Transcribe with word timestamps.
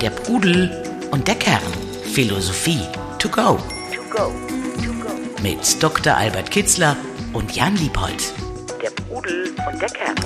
Der 0.00 0.10
Pudel 0.10 0.82
und 1.12 1.28
der 1.28 1.36
Kern. 1.36 1.62
Philosophie 2.12 2.80
to 3.20 3.28
go. 3.28 3.58
To 3.94 4.02
go. 4.10 4.32
To 4.84 4.92
go. 5.00 5.10
Mit 5.40 5.80
Dr. 5.80 6.16
Albert 6.16 6.50
Kitzler 6.50 6.96
und 7.32 7.54
Jan 7.54 7.76
Liebold. 7.76 8.32
Der 8.82 8.90
Pudel 8.90 9.54
und 9.70 9.80
der 9.80 9.88
Kern. 9.88 10.16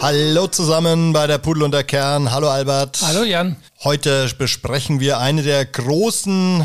Hallo 0.00 0.46
zusammen 0.46 1.12
bei 1.12 1.26
der 1.26 1.36
Pudel 1.36 1.64
und 1.64 1.72
der 1.72 1.84
Kern. 1.84 2.30
Hallo 2.30 2.48
Albert. 2.48 3.02
Hallo 3.02 3.22
Jan. 3.22 3.56
Heute 3.84 4.30
besprechen 4.38 4.98
wir 4.98 5.18
eine 5.18 5.42
der 5.42 5.66
großen, 5.66 6.64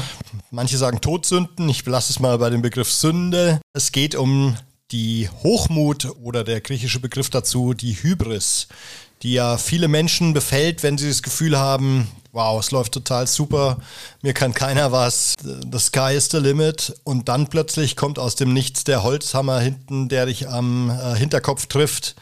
manche 0.52 0.78
sagen 0.78 1.02
Todsünden, 1.02 1.68
ich 1.68 1.84
belasse 1.84 2.14
es 2.14 2.22
mal 2.22 2.38
bei 2.38 2.50
dem 2.50 2.62
Begriff 2.62 2.94
Sünde. 2.94 3.60
Es 3.74 3.92
geht 3.92 4.16
um 4.16 4.56
die 4.92 5.28
Hochmut 5.44 6.08
oder 6.24 6.46
der 6.46 6.62
griechische 6.62 7.02
Begriff 7.02 7.30
dazu, 7.30 7.74
die 7.74 8.02
Hybris 8.02 8.70
die 9.24 9.34
ja 9.34 9.58
viele 9.58 9.88
Menschen 9.88 10.34
befällt, 10.34 10.84
wenn 10.84 10.98
sie 10.98 11.08
das 11.08 11.24
Gefühl 11.24 11.58
haben, 11.58 12.08
wow, 12.32 12.60
es 12.60 12.72
läuft 12.72 12.94
total 12.94 13.28
super, 13.28 13.78
mir 14.22 14.34
kann 14.34 14.54
keiner 14.54 14.92
was, 14.92 15.36
the 15.42 15.80
sky 15.80 16.14
is 16.16 16.30
the 16.30 16.38
limit. 16.38 16.94
Und 17.04 17.30
dann 17.30 17.48
plötzlich 17.48 17.96
kommt 17.96 18.20
aus 18.20 18.36
dem 18.36 18.54
Nichts 18.54 18.84
der 18.84 19.04
Holzhammer 19.04 19.60
hinten, 19.60 20.10
der 20.10 20.26
dich 20.26 20.50
am 20.50 20.90
äh, 20.90 21.16
Hinterkopf 21.16 21.66
trifft 21.68 22.16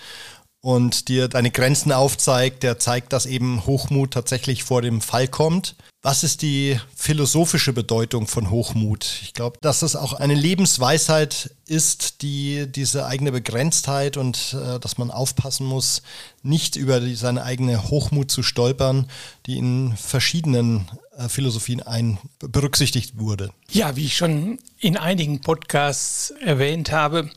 und 0.63 1.09
dir 1.09 1.27
deine 1.27 1.51
Grenzen 1.51 1.91
aufzeigt, 1.91 2.63
der 2.63 2.79
zeigt, 2.79 3.11
dass 3.11 3.25
eben 3.25 3.65
Hochmut 3.65 4.11
tatsächlich 4.11 4.63
vor 4.63 4.81
dem 4.81 5.01
Fall 5.01 5.27
kommt. 5.27 5.75
Was 6.01 6.23
ist 6.23 6.41
die 6.41 6.79
philosophische 6.95 7.73
Bedeutung 7.73 8.27
von 8.27 8.49
Hochmut? 8.49 9.05
Ich 9.23 9.33
glaube, 9.33 9.57
dass 9.59 9.81
es 9.81 9.97
auch 9.97 10.13
eine 10.13 10.35
Lebensweisheit 10.35 11.53
ist, 11.65 12.21
die 12.21 12.65
diese 12.67 13.05
eigene 13.05 13.33
Begrenztheit 13.33 14.15
und 14.15 14.53
äh, 14.53 14.79
dass 14.79 14.97
man 14.97 15.11
aufpassen 15.11 15.65
muss, 15.67 16.01
nicht 16.43 16.77
über 16.77 17.01
die, 17.01 17.15
seine 17.15 17.43
eigene 17.43 17.89
Hochmut 17.89 18.31
zu 18.31 18.41
stolpern, 18.41 19.09
die 19.45 19.57
in 19.57 19.97
verschiedenen 19.97 20.89
äh, 21.17 21.27
Philosophien 21.29 21.81
ein 21.81 22.19
berücksichtigt 22.39 23.19
wurde. 23.19 23.51
Ja, 23.69 23.95
wie 23.97 24.05
ich 24.05 24.15
schon 24.15 24.59
in 24.79 24.97
einigen 24.97 25.41
Podcasts 25.41 26.31
erwähnt 26.41 26.91
habe, 26.91 27.29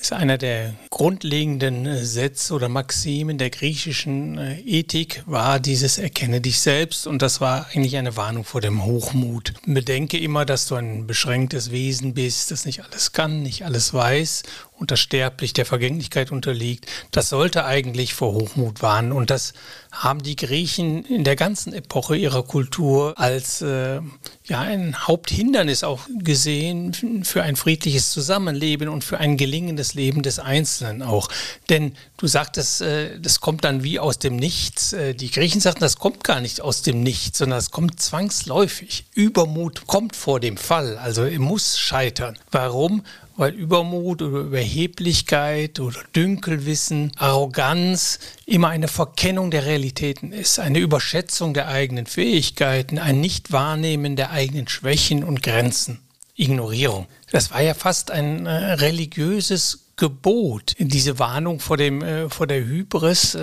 ist 0.00 0.12
einer 0.12 0.38
der 0.38 0.74
grundlegenden 0.90 1.86
äh, 1.86 2.04
Sätze 2.04 2.54
oder 2.54 2.68
Maximen 2.68 3.38
der 3.38 3.50
griechischen 3.50 4.38
äh, 4.38 4.60
Ethik, 4.60 5.22
war 5.26 5.60
dieses 5.60 5.98
Erkenne 5.98 6.40
dich 6.40 6.60
selbst 6.60 7.06
und 7.06 7.22
das 7.22 7.40
war 7.40 7.66
eigentlich 7.72 7.96
eine 7.96 8.16
Warnung 8.16 8.44
vor 8.44 8.60
dem 8.60 8.84
Hochmut. 8.84 9.54
Bedenke 9.66 10.18
immer, 10.18 10.44
dass 10.44 10.66
du 10.66 10.76
ein 10.76 11.06
beschränktes 11.06 11.70
Wesen 11.70 12.14
bist, 12.14 12.50
das 12.50 12.64
nicht 12.64 12.84
alles 12.84 13.12
kann, 13.12 13.42
nicht 13.42 13.64
alles 13.64 13.92
weiß 13.92 14.42
untersterblich 14.78 15.52
der 15.52 15.66
Vergänglichkeit 15.66 16.30
unterliegt. 16.30 16.86
Das 17.10 17.28
sollte 17.28 17.64
eigentlich 17.64 18.14
vor 18.14 18.32
Hochmut 18.32 18.80
warnen. 18.82 19.12
Und 19.12 19.30
das 19.30 19.52
haben 19.90 20.22
die 20.22 20.36
Griechen 20.36 21.04
in 21.04 21.24
der 21.24 21.36
ganzen 21.36 21.72
Epoche 21.72 22.16
ihrer 22.16 22.42
Kultur 22.42 23.14
als 23.18 23.62
äh, 23.62 24.00
ja, 24.44 24.60
ein 24.60 25.06
Haupthindernis 25.06 25.82
auch 25.82 26.00
gesehen 26.18 27.24
für 27.24 27.42
ein 27.42 27.56
friedliches 27.56 28.10
Zusammenleben 28.10 28.88
und 28.88 29.02
für 29.02 29.18
ein 29.18 29.36
gelingendes 29.36 29.94
Leben 29.94 30.22
des 30.22 30.38
Einzelnen 30.38 31.02
auch. 31.02 31.28
Denn 31.68 31.94
du 32.16 32.26
sagtest, 32.26 32.82
äh, 32.82 33.18
das 33.18 33.40
kommt 33.40 33.64
dann 33.64 33.82
wie 33.82 33.98
aus 33.98 34.18
dem 34.18 34.36
Nichts. 34.36 34.92
Äh, 34.92 35.14
die 35.14 35.30
Griechen 35.30 35.60
sagten, 35.60 35.80
das 35.80 35.98
kommt 35.98 36.22
gar 36.22 36.40
nicht 36.40 36.60
aus 36.60 36.82
dem 36.82 37.02
Nichts, 37.02 37.38
sondern 37.38 37.58
es 37.58 37.70
kommt 37.70 38.00
zwangsläufig. 38.00 39.06
Übermut 39.14 39.86
kommt 39.86 40.14
vor 40.14 40.38
dem 40.38 40.56
Fall, 40.56 40.98
also 40.98 41.24
er 41.24 41.38
muss 41.40 41.78
scheitern. 41.78 42.38
Warum? 42.50 43.02
Weil 43.38 43.54
Übermut 43.54 44.20
oder 44.20 44.40
Überheblichkeit 44.40 45.78
oder 45.78 46.00
Dünkelwissen, 46.14 47.12
Arroganz 47.16 48.18
immer 48.46 48.68
eine 48.68 48.88
Verkennung 48.88 49.52
der 49.52 49.64
Realitäten 49.64 50.32
ist, 50.32 50.58
eine 50.58 50.80
Überschätzung 50.80 51.54
der 51.54 51.68
eigenen 51.68 52.06
Fähigkeiten, 52.06 52.98
ein 52.98 53.20
Nichtwahrnehmen 53.20 54.16
der 54.16 54.32
eigenen 54.32 54.66
Schwächen 54.66 55.22
und 55.22 55.40
Grenzen, 55.42 56.00
Ignorierung. 56.34 57.06
Das 57.30 57.52
war 57.52 57.62
ja 57.62 57.74
fast 57.74 58.10
ein 58.10 58.46
äh, 58.46 58.72
religiöses 58.72 59.84
Gebot, 59.96 60.74
diese 60.78 61.20
Warnung 61.20 61.60
vor, 61.60 61.76
dem, 61.76 62.02
äh, 62.02 62.28
vor 62.28 62.48
der 62.48 62.64
Hybris. 62.64 63.38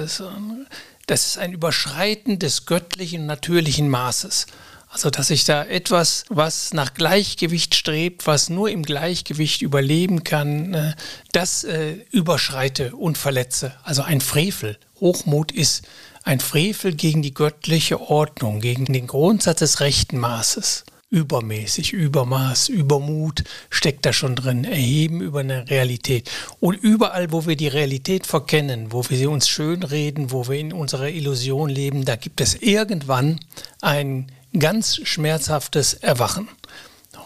Das 1.07 1.25
ist 1.25 1.37
ein 1.37 1.53
Überschreiten 1.53 2.37
des 2.37 2.65
göttlichen, 2.65 3.25
natürlichen 3.27 3.87
Maßes. 3.87 4.47
Also, 4.95 5.09
dass 5.09 5.29
ich 5.29 5.43
da 5.43 5.65
etwas, 5.65 6.23
was 6.29 6.73
nach 6.73 6.93
Gleichgewicht 6.93 7.75
strebt, 7.75 8.27
was 8.27 8.49
nur 8.49 8.69
im 8.69 8.81
Gleichgewicht 8.81 9.61
überleben 9.61 10.23
kann, 10.23 10.73
äh, 10.73 10.93
das 11.33 11.65
äh, 11.65 11.97
überschreite 12.11 12.95
und 12.95 13.17
verletze. 13.17 13.73
Also 13.83 14.03
ein 14.03 14.21
Frevel. 14.21 14.77
Hochmut 15.01 15.51
ist 15.51 15.83
ein 16.23 16.39
Frevel 16.39 16.95
gegen 16.95 17.21
die 17.21 17.33
göttliche 17.33 17.99
Ordnung, 17.99 18.61
gegen 18.61 18.85
den 18.85 19.05
Grundsatz 19.05 19.59
des 19.59 19.81
rechten 19.81 20.17
Maßes. 20.17 20.85
Übermäßig, 21.09 21.91
Übermaß, 21.91 22.69
Übermut 22.69 23.43
steckt 23.69 24.05
da 24.05 24.13
schon 24.13 24.37
drin. 24.37 24.63
Erheben 24.63 25.19
über 25.19 25.41
eine 25.41 25.69
Realität. 25.69 26.31
Und 26.61 26.75
überall, 26.75 27.33
wo 27.33 27.45
wir 27.45 27.57
die 27.57 27.67
Realität 27.67 28.25
verkennen, 28.25 28.93
wo 28.93 29.03
wir 29.09 29.17
sie 29.17 29.27
uns 29.27 29.49
schönreden, 29.49 30.31
wo 30.31 30.47
wir 30.47 30.57
in 30.57 30.71
unserer 30.71 31.09
Illusion 31.09 31.67
leben, 31.67 32.05
da 32.05 32.15
gibt 32.15 32.39
es 32.39 32.55
irgendwann 32.55 33.41
ein 33.81 34.31
ganz 34.59 34.99
schmerzhaftes 35.03 35.93
Erwachen. 35.93 36.47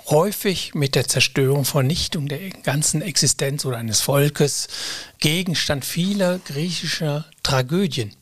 Häufig 0.10 0.74
mit 0.74 0.96
der 0.96 1.08
Zerstörung, 1.08 1.66
Vernichtung 1.66 2.28
der 2.28 2.50
ganzen 2.64 3.02
Existenz 3.02 3.66
oder 3.66 3.78
eines 3.78 4.02
Volkes, 4.02 4.68
Gegenstand 5.20 5.86
vieler 5.86 6.40
griechischer 6.40 7.26
Tragödien. 7.44 8.16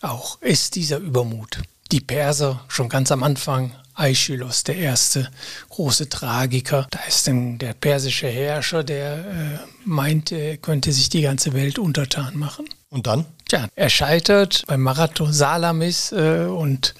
Auch 0.00 0.40
ist 0.42 0.74
dieser 0.74 0.98
Übermut. 0.98 1.58
Die 1.92 2.00
Perser 2.00 2.64
schon 2.68 2.88
ganz 2.88 3.12
am 3.12 3.22
Anfang, 3.22 3.72
Aeschylus, 3.94 4.64
der 4.64 4.76
erste 4.76 5.28
große 5.68 6.08
Tragiker. 6.08 6.86
Da 6.90 7.00
ist 7.06 7.26
dann 7.26 7.58
der 7.58 7.74
persische 7.74 8.28
Herrscher, 8.28 8.82
der 8.82 9.18
äh, 9.18 9.58
meint, 9.84 10.32
er 10.32 10.56
könnte 10.56 10.92
sich 10.92 11.10
die 11.10 11.22
ganze 11.22 11.52
Welt 11.52 11.78
untertan 11.78 12.38
machen. 12.38 12.66
Und 12.88 13.06
dann? 13.06 13.26
Tja, 13.48 13.68
er 13.74 13.90
scheitert 13.90 14.64
beim 14.66 14.80
Marathon 14.80 15.32
Salamis 15.32 16.12
äh, 16.12 16.46
und 16.46 16.94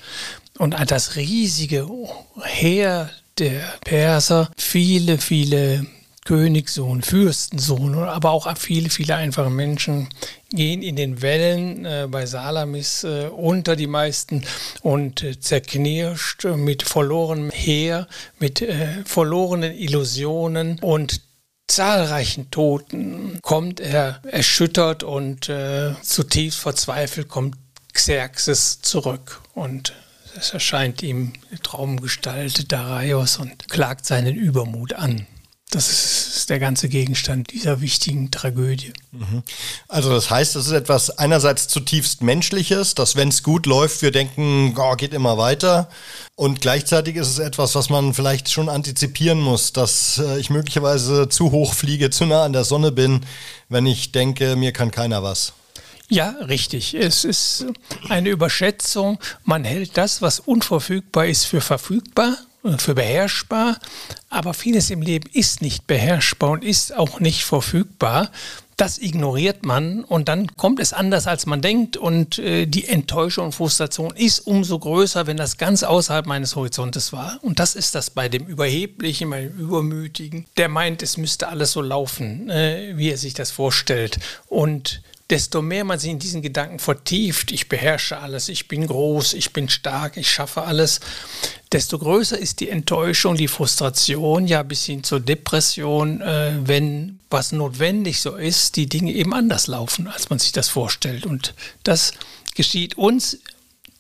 und 0.61 0.77
das 0.91 1.17
riesige 1.17 1.89
Heer 2.43 3.09
der 3.39 3.63
Perser, 3.83 4.51
viele, 4.59 5.17
viele 5.17 5.87
Königssohn, 6.27 7.01
Fürstensohn, 7.01 7.95
aber 7.95 8.31
auch 8.33 8.55
viele, 8.59 8.91
viele 8.91 9.17
einfache 9.17 9.49
Menschen 9.49 10.11
gehen 10.51 10.83
in 10.83 10.97
den 10.97 11.23
Wellen 11.23 11.87
äh, 11.87 12.09
bei 12.11 12.27
Salamis 12.27 13.05
äh, 13.05 13.29
unter 13.29 13.75
die 13.75 13.87
meisten 13.87 14.45
und 14.83 15.23
äh, 15.23 15.41
zerknirscht 15.41 16.45
mit 16.45 16.83
verlorenem 16.83 17.51
Heer, 17.51 18.07
mit 18.39 18.61
äh, 18.61 19.03
verlorenen 19.07 19.73
Illusionen 19.73 20.79
und 20.81 21.23
zahlreichen 21.69 22.51
Toten 22.51 23.39
kommt 23.41 23.81
er 23.81 24.21
erschüttert 24.25 25.05
und 25.05 25.49
äh, 25.49 25.95
zutiefst 26.03 26.61
verzweifelt 26.61 27.29
kommt 27.29 27.57
Xerxes 27.95 28.83
zurück 28.83 29.41
und 29.55 29.95
es 30.37 30.53
erscheint 30.53 31.03
ihm 31.03 31.33
eine 31.51 31.61
Traumgestalt 31.61 32.71
Darius 32.73 33.39
und 33.39 33.69
klagt 33.69 34.07
seinen 34.07 34.35
Übermut 34.35 34.93
an. 34.93 35.27
Das 35.71 35.89
ist 35.89 36.51
der 36.51 36.59
ganze 36.59 36.89
Gegenstand 36.89 37.53
dieser 37.53 37.81
wichtigen 37.81 38.33
Tragödie. 38.33 38.93
Mhm. 39.13 39.45
Also 39.87 40.11
das 40.11 40.29
heißt, 40.29 40.57
es 40.57 40.67
ist 40.67 40.73
etwas 40.73 41.11
einerseits 41.11 41.69
zutiefst 41.69 42.23
Menschliches, 42.23 42.97
dass 42.97 43.15
wenn 43.15 43.29
es 43.29 43.45
gut 43.45 43.67
läuft, 43.67 44.03
wir 44.03 44.11
denken, 44.11 44.75
oh, 44.77 44.97
geht 44.97 45.15
immer 45.15 45.39
weiter. 45.39 45.89
Und 46.35 46.61
gleichzeitig 46.61 47.15
ist 47.15 47.29
es 47.29 47.39
etwas, 47.39 47.77
was 47.77 47.89
man 47.89 48.15
vielleicht 48.15 48.51
schon 48.51 48.69
antizipieren 48.69 49.41
muss, 49.41 49.73
dass 49.73 50.19
äh, 50.19 50.41
ich 50.41 50.51
möglicherweise 50.51 51.29
zu 51.29 51.53
hoch 51.53 51.73
fliege, 51.73 52.11
zu 52.11 52.27
nah 52.27 52.43
an 52.43 52.53
der 52.53 52.65
Sonne 52.65 52.91
bin, 52.91 53.21
wenn 53.69 53.87
ich 53.87 54.11
denke, 54.11 54.57
mir 54.57 54.73
kann 54.73 54.91
keiner 54.91 55.23
was. 55.23 55.53
Ja, 56.11 56.31
richtig. 56.41 56.95
Es 56.95 57.25
ist 57.25 57.67
eine 58.09 58.31
Überschätzung. 58.31 59.21
Man 59.45 59.63
hält 59.63 59.97
das, 59.97 60.21
was 60.21 60.41
unverfügbar 60.41 61.27
ist, 61.27 61.45
für 61.45 61.61
verfügbar 61.61 62.37
und 62.63 62.83
für 62.83 62.97
beherrschbar. 62.97 63.79
Aber 64.29 64.53
vieles 64.53 64.91
im 64.91 65.03
Leben 65.03 65.31
ist 65.33 65.63
nicht 65.63 65.87
beherrschbar 65.87 66.51
und 66.51 66.65
ist 66.65 66.97
auch 66.97 67.21
nicht 67.21 67.45
verfügbar. 67.45 68.33
Das 68.77 68.99
ignoriert 68.99 69.65
man 69.65 70.03
und 70.05 70.29
dann 70.29 70.57
kommt 70.57 70.81
es 70.81 70.93
anders, 70.93 71.29
als 71.29 71.47
man 71.47 71.61
denkt. 71.61 71.97
Und 71.97 72.39
äh, 72.39 72.67
die 72.67 72.89
Enttäuschung 72.89 73.47
und 73.47 73.53
Frustration 73.53 74.13
ist 74.17 74.41
umso 74.41 74.81
größer, 74.81 75.29
wenn 75.29 75.37
das 75.37 75.59
ganz 75.59 75.85
außerhalb 75.85 76.27
meines 76.27 76.57
Horizontes 76.57 77.13
war. 77.13 77.39
Und 77.43 77.61
das 77.61 77.77
ist 77.77 77.95
das 77.95 78.11
bei 78.11 78.29
dem 78.29 78.47
Überheblichen, 78.47 79.31
bei 79.31 79.43
dem 79.43 79.59
Übermütigen. 79.59 80.47
Der 80.57 80.69
meint, 80.69 81.03
es 81.05 81.19
müsste 81.19 81.49
alles 81.49 81.71
so 81.71 81.83
laufen, 81.83 82.51
äh, 82.51 82.95
wie 82.97 83.11
er 83.11 83.19
sich 83.19 83.35
das 83.35 83.53
vorstellt. 83.53 84.19
Und 84.49 85.03
desto 85.31 85.63
mehr 85.63 85.85
man 85.85 85.99
sich 85.99 86.11
in 86.11 86.19
diesen 86.19 86.43
Gedanken 86.43 86.79
vertieft, 86.79 87.53
ich 87.53 87.69
beherrsche 87.69 88.19
alles, 88.19 88.49
ich 88.49 88.69
bin 88.69 88.87
groß, 88.87 89.35
ich 89.35 89.53
bin 89.53 89.69
stark, 89.69 90.17
ich 90.17 90.31
schaffe 90.31 90.63
alles, 90.63 91.01
desto 91.73 91.99
größer 91.99 92.37
ist 92.37 92.61
die 92.61 92.69
Enttäuschung, 92.69 93.37
die 93.37 93.49
Frustration, 93.49 94.47
ja 94.47 94.63
bis 94.65 94.85
hin 94.85 95.05
zur 95.05 95.21
Depression, 95.21 96.21
äh, 96.21 96.55
wenn 96.65 97.21
was 97.31 97.53
notwendig 97.53 98.21
so 98.21 98.35
ist, 98.35 98.77
die 98.77 98.89
Dinge 98.89 99.13
eben 99.13 99.33
anders 99.33 99.69
laufen, 99.69 100.09
als 100.09 100.31
man 100.31 100.41
sich 100.41 100.51
das 100.51 100.69
vorstellt. 100.69 101.27
Und 101.27 101.55
das 101.85 102.13
geschieht 102.55 102.99
uns 102.99 103.39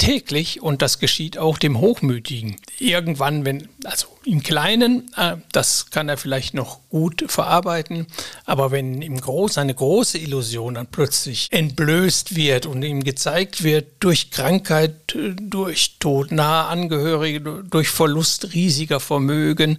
täglich 0.01 0.63
und 0.63 0.83
das 0.83 0.99
geschieht 0.99 1.39
auch 1.39 1.59
dem 1.59 1.79
Hochmütigen. 1.79 2.57
Irgendwann, 2.79 3.45
wenn, 3.45 3.69
also 3.85 4.07
im 4.25 4.43
Kleinen, 4.43 5.13
äh, 5.17 5.37
das 5.53 5.91
kann 5.91 6.09
er 6.09 6.17
vielleicht 6.17 6.55
noch 6.55 6.81
gut 6.89 7.25
verarbeiten, 7.29 8.07
aber 8.47 8.71
wenn 8.71 9.03
im 9.03 9.21
Großen 9.21 9.61
eine 9.61 9.75
große 9.75 10.19
Illusion 10.19 10.75
dann 10.75 10.87
plötzlich 10.87 11.49
entblößt 11.51 12.35
wird 12.35 12.65
und 12.65 12.83
ihm 12.83 13.05
gezeigt 13.05 13.63
wird, 13.63 13.89
durch 14.01 14.31
Krankheit, 14.31 15.15
durch 15.15 15.97
Tod 15.99 16.33
nahe 16.33 16.67
Angehörige, 16.67 17.41
durch 17.71 17.91
Verlust 17.91 18.55
riesiger 18.55 19.01
Vermögen, 19.01 19.79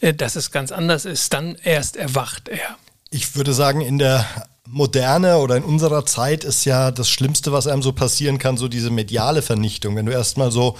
äh, 0.00 0.14
dass 0.14 0.34
es 0.34 0.50
ganz 0.50 0.72
anders 0.72 1.04
ist, 1.04 1.34
dann 1.34 1.56
erst 1.62 1.96
erwacht 1.96 2.48
er. 2.48 2.78
Ich 3.10 3.36
würde 3.36 3.52
sagen, 3.52 3.82
in 3.82 3.98
der 3.98 4.26
Moderne 4.70 5.38
oder 5.38 5.56
in 5.56 5.64
unserer 5.64 6.04
Zeit 6.04 6.44
ist 6.44 6.64
ja 6.64 6.90
das 6.90 7.08
Schlimmste, 7.08 7.52
was 7.52 7.66
einem 7.66 7.82
so 7.82 7.92
passieren 7.92 8.38
kann, 8.38 8.56
so 8.56 8.68
diese 8.68 8.90
mediale 8.90 9.40
Vernichtung. 9.40 9.96
Wenn 9.96 10.06
du 10.06 10.12
erstmal 10.12 10.50
so 10.50 10.76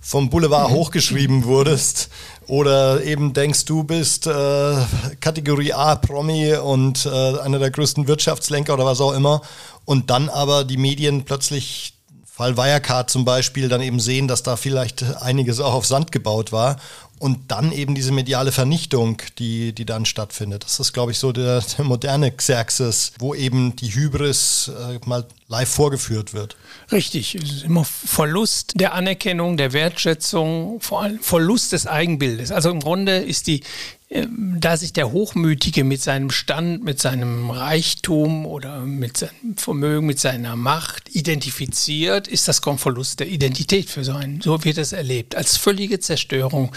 vom 0.00 0.30
Boulevard 0.30 0.70
mhm. 0.70 0.74
hochgeschrieben 0.74 1.44
wurdest 1.44 2.08
oder 2.46 3.02
eben 3.02 3.32
denkst, 3.32 3.64
du 3.64 3.84
bist 3.84 4.26
äh, 4.26 4.76
Kategorie 5.20 5.72
A 5.72 5.96
Promi 5.96 6.54
und 6.54 7.06
äh, 7.06 7.38
einer 7.40 7.58
der 7.58 7.70
größten 7.70 8.08
Wirtschaftslenker 8.08 8.74
oder 8.74 8.86
was 8.86 9.00
auch 9.00 9.12
immer 9.12 9.42
und 9.84 10.10
dann 10.10 10.28
aber 10.28 10.64
die 10.64 10.76
Medien 10.76 11.24
plötzlich 11.24 11.97
Fall 12.38 12.56
Wirecard 12.56 13.10
zum 13.10 13.24
Beispiel 13.24 13.68
dann 13.68 13.80
eben 13.80 13.98
sehen, 13.98 14.28
dass 14.28 14.44
da 14.44 14.54
vielleicht 14.54 15.02
einiges 15.20 15.58
auch 15.58 15.74
auf 15.74 15.84
Sand 15.84 16.12
gebaut 16.12 16.52
war 16.52 16.76
und 17.18 17.50
dann 17.50 17.72
eben 17.72 17.96
diese 17.96 18.12
mediale 18.12 18.52
Vernichtung, 18.52 19.20
die, 19.40 19.72
die 19.72 19.84
dann 19.84 20.04
stattfindet. 20.04 20.62
Das 20.62 20.78
ist, 20.78 20.92
glaube 20.92 21.10
ich, 21.10 21.18
so 21.18 21.32
der, 21.32 21.60
der 21.76 21.84
moderne 21.84 22.30
Xerxes, 22.30 23.12
wo 23.18 23.34
eben 23.34 23.74
die 23.74 23.92
Hybris 23.92 24.70
äh, 24.70 25.00
mal 25.04 25.26
live 25.48 25.68
vorgeführt 25.68 26.32
wird. 26.32 26.56
Richtig, 26.92 27.34
es 27.34 27.50
ist 27.50 27.64
immer 27.64 27.84
Verlust 27.84 28.74
der 28.76 28.94
Anerkennung, 28.94 29.56
der 29.56 29.72
Wertschätzung, 29.72 30.80
vor 30.80 31.02
allem 31.02 31.18
Verlust 31.18 31.72
des 31.72 31.88
Eigenbildes. 31.88 32.52
Also 32.52 32.70
im 32.70 32.78
Grunde 32.78 33.16
ist 33.16 33.48
die, 33.48 33.64
da 34.10 34.76
sich 34.76 34.94
der 34.94 35.12
Hochmütige 35.12 35.84
mit 35.84 36.00
seinem 36.00 36.30
Stand, 36.30 36.82
mit 36.82 37.00
seinem 37.00 37.50
Reichtum 37.50 38.46
oder 38.46 38.80
mit 38.80 39.18
seinem 39.18 39.56
Vermögen, 39.56 40.06
mit 40.06 40.18
seiner 40.18 40.56
Macht 40.56 41.14
identifiziert, 41.14 42.26
ist 42.26 42.48
das 42.48 42.62
kaum 42.62 42.78
Verlust 42.78 43.20
der 43.20 43.28
Identität 43.28 43.90
für 43.90 44.04
so 44.04 44.14
einen. 44.14 44.40
So 44.40 44.64
wird 44.64 44.78
es 44.78 44.92
erlebt, 44.92 45.36
als 45.36 45.58
völlige 45.58 46.00
Zerstörung 46.00 46.72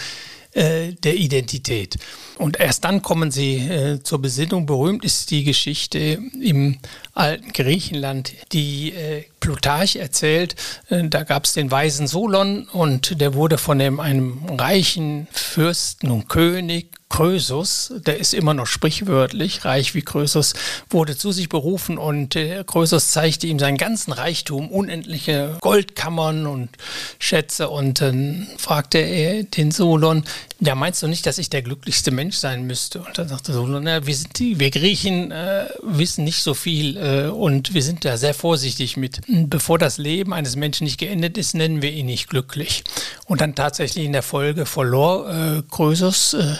äh, 0.52 0.92
der 0.92 1.16
Identität. 1.16 1.96
Und 2.36 2.60
erst 2.60 2.84
dann 2.84 3.00
kommen 3.00 3.30
sie 3.30 3.56
äh, 3.56 4.02
zur 4.02 4.20
Besinnung. 4.20 4.66
Berühmt 4.66 5.02
ist 5.02 5.30
die 5.30 5.44
Geschichte 5.44 6.18
im 6.38 6.78
alten 7.14 7.52
Griechenland, 7.52 8.34
die 8.52 8.92
äh, 8.92 9.24
Plutarch 9.40 9.96
erzählt. 9.96 10.54
Äh, 10.90 11.08
da 11.08 11.22
gab 11.22 11.46
es 11.46 11.54
den 11.54 11.70
weisen 11.70 12.06
Solon 12.06 12.68
und 12.68 13.22
der 13.22 13.32
wurde 13.32 13.56
von 13.56 13.78
dem, 13.78 13.98
einem 14.00 14.44
reichen 14.58 15.26
Fürsten 15.32 16.10
und 16.10 16.28
König 16.28 17.01
Krösus, 17.12 17.92
der 18.06 18.18
ist 18.18 18.32
immer 18.32 18.54
noch 18.54 18.66
sprichwörtlich, 18.66 19.66
reich 19.66 19.94
wie 19.94 20.00
Krösus, 20.00 20.54
wurde 20.88 21.14
zu 21.14 21.30
sich 21.30 21.50
berufen 21.50 21.98
und 21.98 22.36
äh, 22.36 22.64
Krösus 22.66 23.10
zeigte 23.10 23.46
ihm 23.46 23.58
seinen 23.58 23.76
ganzen 23.76 24.12
Reichtum, 24.12 24.70
unendliche 24.70 25.58
Goldkammern 25.60 26.46
und 26.46 26.70
Schätze 27.18 27.68
und 27.68 28.00
dann 28.00 28.48
fragte 28.56 28.96
er 28.96 29.42
den 29.42 29.72
Solon, 29.72 30.24
ja 30.58 30.74
meinst 30.74 31.02
du 31.02 31.06
nicht, 31.06 31.26
dass 31.26 31.36
ich 31.36 31.50
der 31.50 31.60
glücklichste 31.60 32.12
Mensch 32.12 32.36
sein 32.36 32.66
müsste? 32.66 33.00
Und 33.02 33.18
dann 33.18 33.28
sagte 33.28 33.52
Solon, 33.52 33.86
ja, 33.86 34.06
wir, 34.06 34.14
sind 34.14 34.38
die, 34.38 34.58
wir 34.58 34.70
Griechen 34.70 35.32
äh, 35.32 35.66
wissen 35.82 36.24
nicht 36.24 36.42
so 36.42 36.54
viel 36.54 36.96
äh, 36.96 37.28
und 37.28 37.74
wir 37.74 37.82
sind 37.82 38.06
da 38.06 38.16
sehr 38.16 38.32
vorsichtig 38.32 38.96
mit. 38.96 39.20
Bevor 39.28 39.78
das 39.78 39.98
Leben 39.98 40.32
eines 40.32 40.56
Menschen 40.56 40.84
nicht 40.84 40.98
geendet 40.98 41.36
ist, 41.36 41.54
nennen 41.54 41.82
wir 41.82 41.92
ihn 41.92 42.06
nicht 42.06 42.30
glücklich. 42.30 42.84
Und 43.26 43.42
dann 43.42 43.54
tatsächlich 43.54 44.06
in 44.06 44.12
der 44.12 44.22
Folge 44.22 44.64
verlor 44.64 45.28
äh, 45.28 45.62
Krösus 45.70 46.32
äh, 46.32 46.54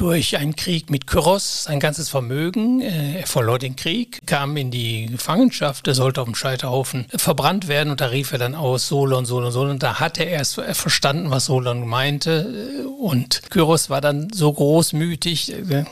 durch 0.00 0.38
einen 0.38 0.56
Krieg 0.56 0.88
mit 0.88 1.06
Kyros 1.06 1.64
sein 1.64 1.78
ganzes 1.78 2.08
Vermögen. 2.08 2.80
Äh, 2.80 3.20
er 3.20 3.26
verlor 3.26 3.58
den 3.58 3.76
Krieg, 3.76 4.20
kam 4.26 4.56
in 4.56 4.70
die 4.70 5.06
Gefangenschaft, 5.06 5.86
er 5.86 5.94
sollte 5.94 6.22
auf 6.22 6.26
dem 6.26 6.34
Scheiterhaufen 6.34 7.06
verbrannt 7.14 7.68
werden 7.68 7.90
und 7.90 8.00
da 8.00 8.06
rief 8.06 8.32
er 8.32 8.38
dann 8.38 8.54
aus 8.54 8.88
Solon, 8.88 9.26
Solon, 9.26 9.52
Solon. 9.52 9.78
Da 9.78 10.00
hat 10.00 10.18
er 10.18 10.26
erst 10.26 10.54
verstanden, 10.54 11.30
was 11.30 11.46
Solon 11.46 11.86
meinte 11.86 12.86
und 12.98 13.42
Kyros 13.50 13.90
war 13.90 14.00
dann 14.00 14.32
so 14.32 14.50
großmütig, 14.52 15.52
äh, 15.52 15.84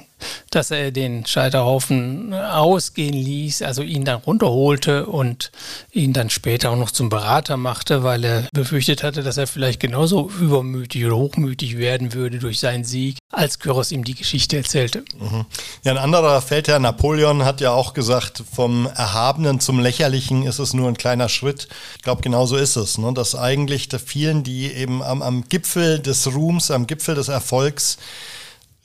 dass 0.50 0.70
er 0.70 0.90
den 0.90 1.26
Scheiterhaufen 1.26 2.34
ausgehen 2.34 3.14
ließ, 3.14 3.62
also 3.62 3.82
ihn 3.82 4.04
dann 4.04 4.20
runterholte 4.20 5.06
und 5.06 5.50
ihn 5.92 6.12
dann 6.12 6.30
später 6.30 6.70
auch 6.70 6.76
noch 6.76 6.90
zum 6.90 7.08
Berater 7.08 7.56
machte, 7.56 8.02
weil 8.02 8.24
er 8.24 8.48
befürchtet 8.52 9.02
hatte, 9.02 9.22
dass 9.22 9.36
er 9.36 9.46
vielleicht 9.46 9.80
genauso 9.80 10.30
übermütig 10.40 11.04
oder 11.04 11.16
hochmütig 11.16 11.78
werden 11.78 12.14
würde 12.14 12.38
durch 12.38 12.60
seinen 12.60 12.84
Sieg, 12.84 13.18
als 13.30 13.58
Kyros 13.58 13.92
ihm 13.92 14.04
die 14.04 14.14
Geschichte 14.14 14.56
erzählte. 14.56 15.04
Mhm. 15.18 15.44
Ja, 15.84 15.92
ein 15.92 15.98
anderer 15.98 16.40
Feldherr, 16.40 16.78
Napoleon, 16.78 17.44
hat 17.44 17.60
ja 17.60 17.72
auch 17.72 17.94
gesagt, 17.94 18.42
vom 18.52 18.86
Erhabenen 18.86 19.60
zum 19.60 19.80
Lächerlichen 19.80 20.44
ist 20.44 20.58
es 20.58 20.72
nur 20.74 20.88
ein 20.88 20.96
kleiner 20.96 21.28
Schritt. 21.28 21.68
Ich 21.96 22.02
glaube, 22.02 22.22
genauso 22.22 22.56
ist 22.56 22.76
es, 22.76 22.98
ne? 22.98 23.12
dass 23.12 23.34
eigentlich 23.34 23.88
der 23.88 24.00
vielen, 24.00 24.42
die 24.44 24.72
eben 24.72 25.02
am, 25.02 25.22
am 25.22 25.44
Gipfel 25.48 25.98
des 25.98 26.26
Ruhms, 26.34 26.70
am 26.70 26.86
Gipfel 26.86 27.14
des 27.14 27.28
Erfolgs 27.28 27.98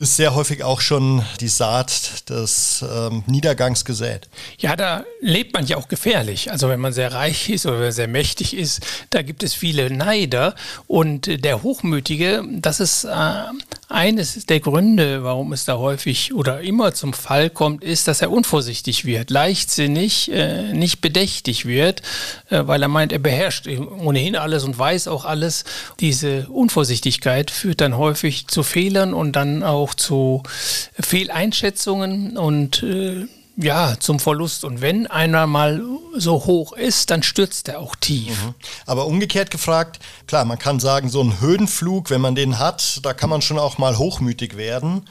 ist 0.04 0.18
sehr 0.18 0.36
häufig 0.36 0.64
auch 0.64 0.82
schon 0.82 1.24
die 1.40 1.48
Saat 1.48 2.30
des 2.30 2.84
ähm, 2.88 3.24
Niedergangs 3.26 3.86
gesät. 3.86 4.28
Ja, 4.58 4.76
da 4.76 5.06
lebt 5.22 5.54
man 5.54 5.66
ja 5.66 5.78
auch 5.78 5.88
gefährlich. 5.88 6.52
Also 6.52 6.68
wenn 6.68 6.82
man 6.82 6.92
sehr 6.92 7.14
reich 7.14 7.50
ist 7.50 7.66
oder 7.66 7.92
sehr 7.94 8.10
mächtig 8.10 8.56
ist, 8.56 8.82
da 9.12 9.22
gibt 9.22 9.44
es 9.44 9.54
viele 9.54 9.90
Neider. 9.90 10.56
Und 10.88 11.44
der 11.46 11.64
Hochmütige, 11.64 12.44
das 12.52 12.82
ist 12.82 13.06
äh, 13.06 13.44
eines 13.94 14.46
der 14.46 14.60
Gründe, 14.60 15.24
warum 15.24 15.54
es 15.54 15.66
da 15.66 15.78
häufig 15.78 16.34
oder 16.34 16.62
immer 16.62 16.94
zum 16.94 17.14
Fall 17.14 17.50
kommt, 17.50 17.84
ist, 17.84 18.08
dass 18.08 18.22
er 18.22 18.32
unvorsichtig 18.32 19.06
wird, 19.06 19.30
leichtsinnig, 19.30 20.32
äh, 20.32 20.74
nicht 20.74 21.02
bedächtig 21.02 21.66
wird, 21.66 22.02
äh, 22.50 22.62
weil 22.66 22.82
er 22.82 22.88
meint, 22.88 23.12
er 23.12 23.20
beherrscht 23.20 23.68
ohnehin 23.68 24.36
alles 24.36 24.64
und 24.64 24.78
weiß 24.78 25.08
auch 25.08 25.26
alles. 25.26 25.64
Diese 26.00 26.48
Unvorsichtigkeit 26.50 27.52
führt 27.52 27.82
dann 27.82 27.98
häufig 27.98 28.48
zu 28.48 28.64
Fehlern 28.64 29.14
und 29.14 29.36
dann 29.36 29.64
auch 29.64 29.94
zu 29.94 30.42
Fehleinschätzungen 31.00 32.38
und 32.38 32.82
äh, 32.84 33.28
ja, 33.56 33.96
zum 34.00 34.20
Verlust. 34.20 34.64
Und 34.64 34.82
wenn 34.82 35.08
einer 35.08 35.48
mal 35.48 35.82
so 36.16 36.46
hoch 36.46 36.74
ist, 36.74 37.12
dann 37.12 37.24
stürzt 37.24 37.68
er 37.68 37.80
auch 37.80 37.96
tief. 37.96 38.30
Mhm. 38.30 38.56
Aber 38.86 39.06
umgekehrt 39.06 39.52
gefragt, 39.52 40.00
klar, 40.28 40.46
man 40.46 40.60
kann 40.60 40.80
sagen, 40.80 41.10
so 41.10 41.22
ein 41.22 41.40
Höhenflug, 41.40 42.10
wenn 42.10 42.22
man 42.22 42.36
den 42.36 42.60
hat, 42.60 43.00
da 43.04 43.14
kann 43.14 43.30
man 43.30 43.42
schon 43.42 43.60
auch 43.60 43.78
mal 43.78 43.98
hochmütig 43.98 44.58
werden. 44.58 45.08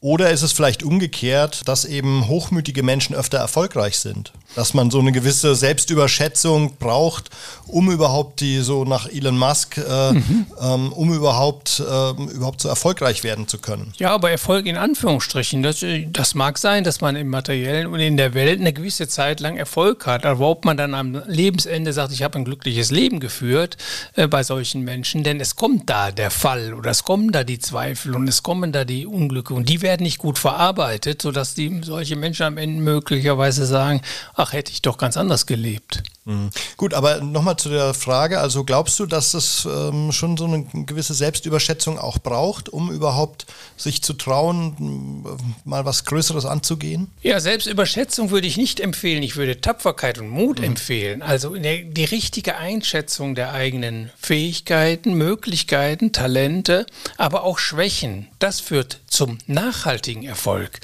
Oder 0.00 0.30
ist 0.30 0.42
es 0.42 0.52
vielleicht 0.52 0.82
umgekehrt, 0.82 1.66
dass 1.66 1.86
eben 1.86 2.28
hochmütige 2.28 2.82
Menschen 2.82 3.16
öfter 3.16 3.38
erfolgreich 3.38 3.98
sind? 3.98 4.32
Dass 4.54 4.74
man 4.74 4.90
so 4.90 5.00
eine 5.00 5.10
gewisse 5.10 5.54
Selbstüberschätzung 5.54 6.76
braucht, 6.76 7.30
um 7.66 7.90
überhaupt 7.90 8.40
die, 8.40 8.60
so 8.60 8.84
nach 8.84 9.08
Elon 9.08 9.38
Musk, 9.38 9.78
äh, 9.78 10.12
mhm. 10.12 10.46
ähm, 10.60 10.92
um 10.92 11.12
überhaupt, 11.14 11.80
äh, 11.80 12.10
überhaupt 12.10 12.60
so 12.60 12.68
erfolgreich 12.68 13.24
werden 13.24 13.48
zu 13.48 13.58
können. 13.58 13.92
Ja, 13.96 14.10
aber 14.10 14.30
Erfolg 14.30 14.66
in 14.66 14.76
Anführungsstrichen, 14.76 15.62
das, 15.62 15.84
das 16.12 16.34
mag 16.34 16.58
sein, 16.58 16.84
dass 16.84 17.00
man 17.00 17.16
im 17.16 17.28
Materiellen 17.28 17.86
und 17.86 17.98
in 17.98 18.18
der 18.18 18.34
Welt 18.34 18.60
eine 18.60 18.74
gewisse 18.74 19.08
Zeit 19.08 19.40
lang 19.40 19.56
Erfolg 19.56 20.06
hat. 20.06 20.26
Aber 20.26 20.48
ob 20.48 20.66
man 20.66 20.76
dann 20.76 20.94
am 20.94 21.22
Lebensende 21.26 21.94
sagt, 21.94 22.12
ich 22.12 22.22
habe 22.22 22.38
ein 22.38 22.44
glückliches 22.44 22.90
Leben 22.90 23.18
geführt 23.18 23.78
äh, 24.14 24.28
bei 24.28 24.42
solchen 24.42 24.82
Menschen, 24.82 25.24
denn 25.24 25.40
es 25.40 25.56
kommt 25.56 25.88
da 25.88 26.12
der 26.12 26.30
Fall 26.30 26.74
oder 26.74 26.90
es 26.90 27.02
kommen 27.02 27.32
da 27.32 27.44
die 27.44 27.58
Zweifel 27.58 28.14
und 28.14 28.28
es 28.28 28.42
kommen 28.42 28.72
da 28.72 28.84
die 28.84 29.06
Unglücke 29.06 29.54
und 29.54 29.70
die 29.70 29.80
werden 29.86 30.02
nicht 30.02 30.18
gut 30.18 30.36
verarbeitet, 30.36 31.22
sodass 31.22 31.54
die 31.54 31.80
solche 31.84 32.16
Menschen 32.16 32.42
am 32.42 32.58
Ende 32.58 32.82
möglicherweise 32.82 33.64
sagen, 33.66 34.00
ach, 34.34 34.52
hätte 34.52 34.72
ich 34.72 34.82
doch 34.82 34.98
ganz 34.98 35.16
anders 35.16 35.46
gelebt. 35.46 36.02
Mhm. 36.26 36.50
Gut, 36.76 36.92
aber 36.92 37.20
nochmal 37.20 37.56
zu 37.56 37.68
der 37.68 37.94
Frage, 37.94 38.40
also 38.40 38.64
glaubst 38.64 38.98
du, 38.98 39.06
dass 39.06 39.32
es 39.32 39.64
ähm, 39.64 40.10
schon 40.10 40.36
so 40.36 40.44
eine 40.44 40.64
gewisse 40.84 41.14
Selbstüberschätzung 41.14 41.98
auch 41.98 42.18
braucht, 42.18 42.68
um 42.68 42.90
überhaupt 42.90 43.46
sich 43.76 44.02
zu 44.02 44.12
trauen, 44.12 45.24
mal 45.64 45.84
was 45.84 46.04
Größeres 46.04 46.44
anzugehen? 46.44 47.12
Ja, 47.22 47.38
Selbstüberschätzung 47.38 48.30
würde 48.30 48.48
ich 48.48 48.56
nicht 48.56 48.80
empfehlen. 48.80 49.22
Ich 49.22 49.36
würde 49.36 49.60
Tapferkeit 49.60 50.18
und 50.18 50.28
Mut 50.28 50.58
mhm. 50.58 50.64
empfehlen. 50.64 51.22
Also 51.22 51.54
der, 51.54 51.78
die 51.78 52.04
richtige 52.04 52.56
Einschätzung 52.56 53.36
der 53.36 53.52
eigenen 53.52 54.10
Fähigkeiten, 54.18 55.14
Möglichkeiten, 55.14 56.12
Talente, 56.12 56.86
aber 57.18 57.44
auch 57.44 57.60
Schwächen. 57.60 58.26
Das 58.40 58.58
führt 58.58 58.98
zum 59.06 59.38
nachhaltigen 59.46 60.24
Erfolg. 60.24 60.80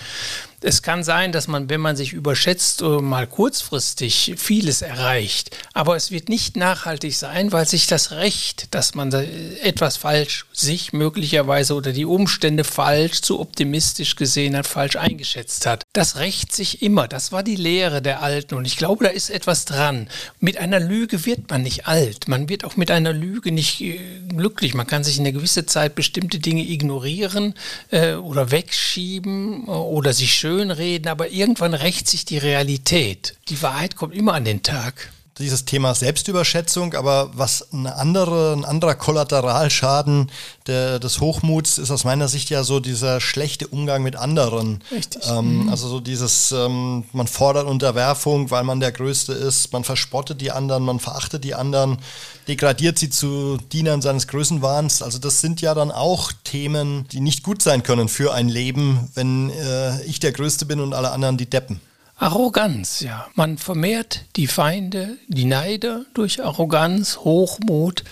Es 0.63 0.83
kann 0.83 1.03
sein, 1.03 1.33
dass 1.33 1.49
man, 1.49 1.69
wenn 1.69 1.81
man 1.81 1.97
sich 1.97 2.13
überschätzt, 2.13 2.83
äh, 2.83 2.85
mal 2.85 3.27
kurzfristig 3.27 4.35
vieles 4.37 4.83
erreicht. 4.83 5.57
Aber 5.73 5.97
es 5.97 6.11
wird 6.11 6.29
nicht 6.29 6.57
nachhaltig 6.57 7.17
sein, 7.17 7.51
weil 7.53 7.67
sich 7.67 7.87
das 7.87 8.13
Recht, 8.13 8.73
dass 8.75 8.95
man 8.95 9.13
etwas 9.13 9.97
falsch 9.97 10.47
sich 10.53 10.93
möglicherweise 10.93 11.75
oder 11.75 11.93
die 11.93 12.05
Umstände 12.05 12.65
falsch, 12.65 13.23
zu 13.23 13.41
optimistisch 13.41 14.17
gesehen 14.17 14.57
hat, 14.57 14.67
falsch 14.67 14.97
eingeschätzt 14.97 15.67
hat. 15.67 15.83
Das 15.93 16.17
rächt 16.17 16.55
sich 16.55 16.83
immer. 16.83 17.09
Das 17.09 17.33
war 17.33 17.43
die 17.43 17.57
Lehre 17.57 18.01
der 18.01 18.23
Alten. 18.23 18.55
Und 18.55 18.65
ich 18.65 18.77
glaube, 18.77 19.05
da 19.05 19.11
ist 19.11 19.31
etwas 19.31 19.65
dran. 19.65 20.09
Mit 20.39 20.59
einer 20.59 20.81
Lüge 20.81 21.25
wird 21.25 21.51
man 21.51 21.63
nicht 21.63 21.87
alt. 21.87 22.29
Man 22.29 22.49
wird 22.49 22.65
auch 22.65 22.77
mit 22.77 22.91
einer 22.91 23.13
Lüge 23.13 23.51
nicht 23.51 23.81
äh, 23.81 23.99
glücklich. 24.29 24.75
Man 24.75 24.87
kann 24.87 25.03
sich 25.05 25.19
in 25.19 25.23
eine 25.23 25.33
gewisse 25.33 25.67
Zeit 25.67 25.95
bestimmte 25.95 26.39
Dinge 26.39 26.63
ignorieren 26.63 27.55
äh, 27.91 28.15
oder 28.15 28.51
wegschieben 28.51 29.67
äh, 29.67 29.71
oder 29.71 30.13
sich 30.13 30.37
schönreden, 30.53 31.09
aber 31.09 31.31
irgendwann 31.31 31.75
rächt 31.75 32.09
sich 32.09 32.25
die 32.25 32.39
Realität. 32.39 33.37
Die 33.49 33.63
Wahrheit 33.63 33.97
kommt 33.97 34.15
immer 34.15 34.35
an 34.35 34.45
den 34.45 34.63
Tag 34.63 35.11
dieses 35.39 35.65
Thema 35.65 35.95
Selbstüberschätzung, 35.95 36.95
aber 36.95 37.31
was 37.35 37.73
eine 37.73 37.97
andere, 37.97 38.53
ein 38.53 38.65
anderer 38.65 38.95
Kollateralschaden 38.95 40.31
der, 40.67 40.99
des 40.99 41.21
Hochmuts 41.21 41.79
ist 41.79 41.91
aus 41.91 42.05
meiner 42.05 42.29
Sicht 42.29 42.51
ja 42.51 42.65
so 42.65 42.81
dieser 42.81 43.21
schlechte 43.21 43.67
Umgang 43.67 44.03
mit 44.03 44.17
anderen. 44.17 44.83
Richtig. 44.91 45.23
Ähm, 45.27 45.65
mhm. 45.65 45.69
Also 45.71 45.89
so 45.89 46.01
dieses, 46.01 46.53
ähm, 46.53 47.05
man 47.13 47.27
fordert 47.27 47.67
Unterwerfung, 47.67 48.51
weil 48.51 48.63
man 48.65 48.81
der 48.81 48.93
Größte 48.93 49.33
ist, 49.33 49.73
man 49.73 49.85
verspottet 49.85 50.41
die 50.41 50.51
anderen, 50.51 50.85
man 50.85 51.01
verachtet 51.01 51.45
die 51.45 51.55
anderen, 51.55 51.99
degradiert 52.47 52.99
sie 52.99 53.09
zu 53.09 53.57
Dienern 53.73 54.03
seines 54.03 54.29
Größenwahns. 54.29 55.03
Also 55.03 55.19
das 55.19 55.41
sind 55.41 55.63
ja 55.63 55.75
dann 55.75 55.91
auch 55.91 56.33
Themen, 56.45 57.07
die 57.11 57.21
nicht 57.21 57.43
gut 57.43 57.63
sein 57.63 57.83
können 57.83 58.09
für 58.09 58.35
ein 58.35 58.49
Leben, 58.49 59.11
wenn 59.15 59.51
äh, 59.51 60.03
ich 60.05 60.21
der 60.21 60.33
Größte 60.33 60.67
bin 60.67 60.81
und 60.81 60.93
alle 60.93 61.11
anderen 61.11 61.39
die 61.39 61.49
Deppen. 61.49 61.81
Arroganz, 62.17 63.01
ja. 63.01 63.27
Man 63.35 63.59
vermehrt 63.59 64.27
die 64.37 64.47
Feinde, 64.47 65.17
die 65.29 65.45
Neider 65.45 66.05
durch 66.15 66.43
Arroganz, 66.43 67.19
Hochmut 67.19 68.05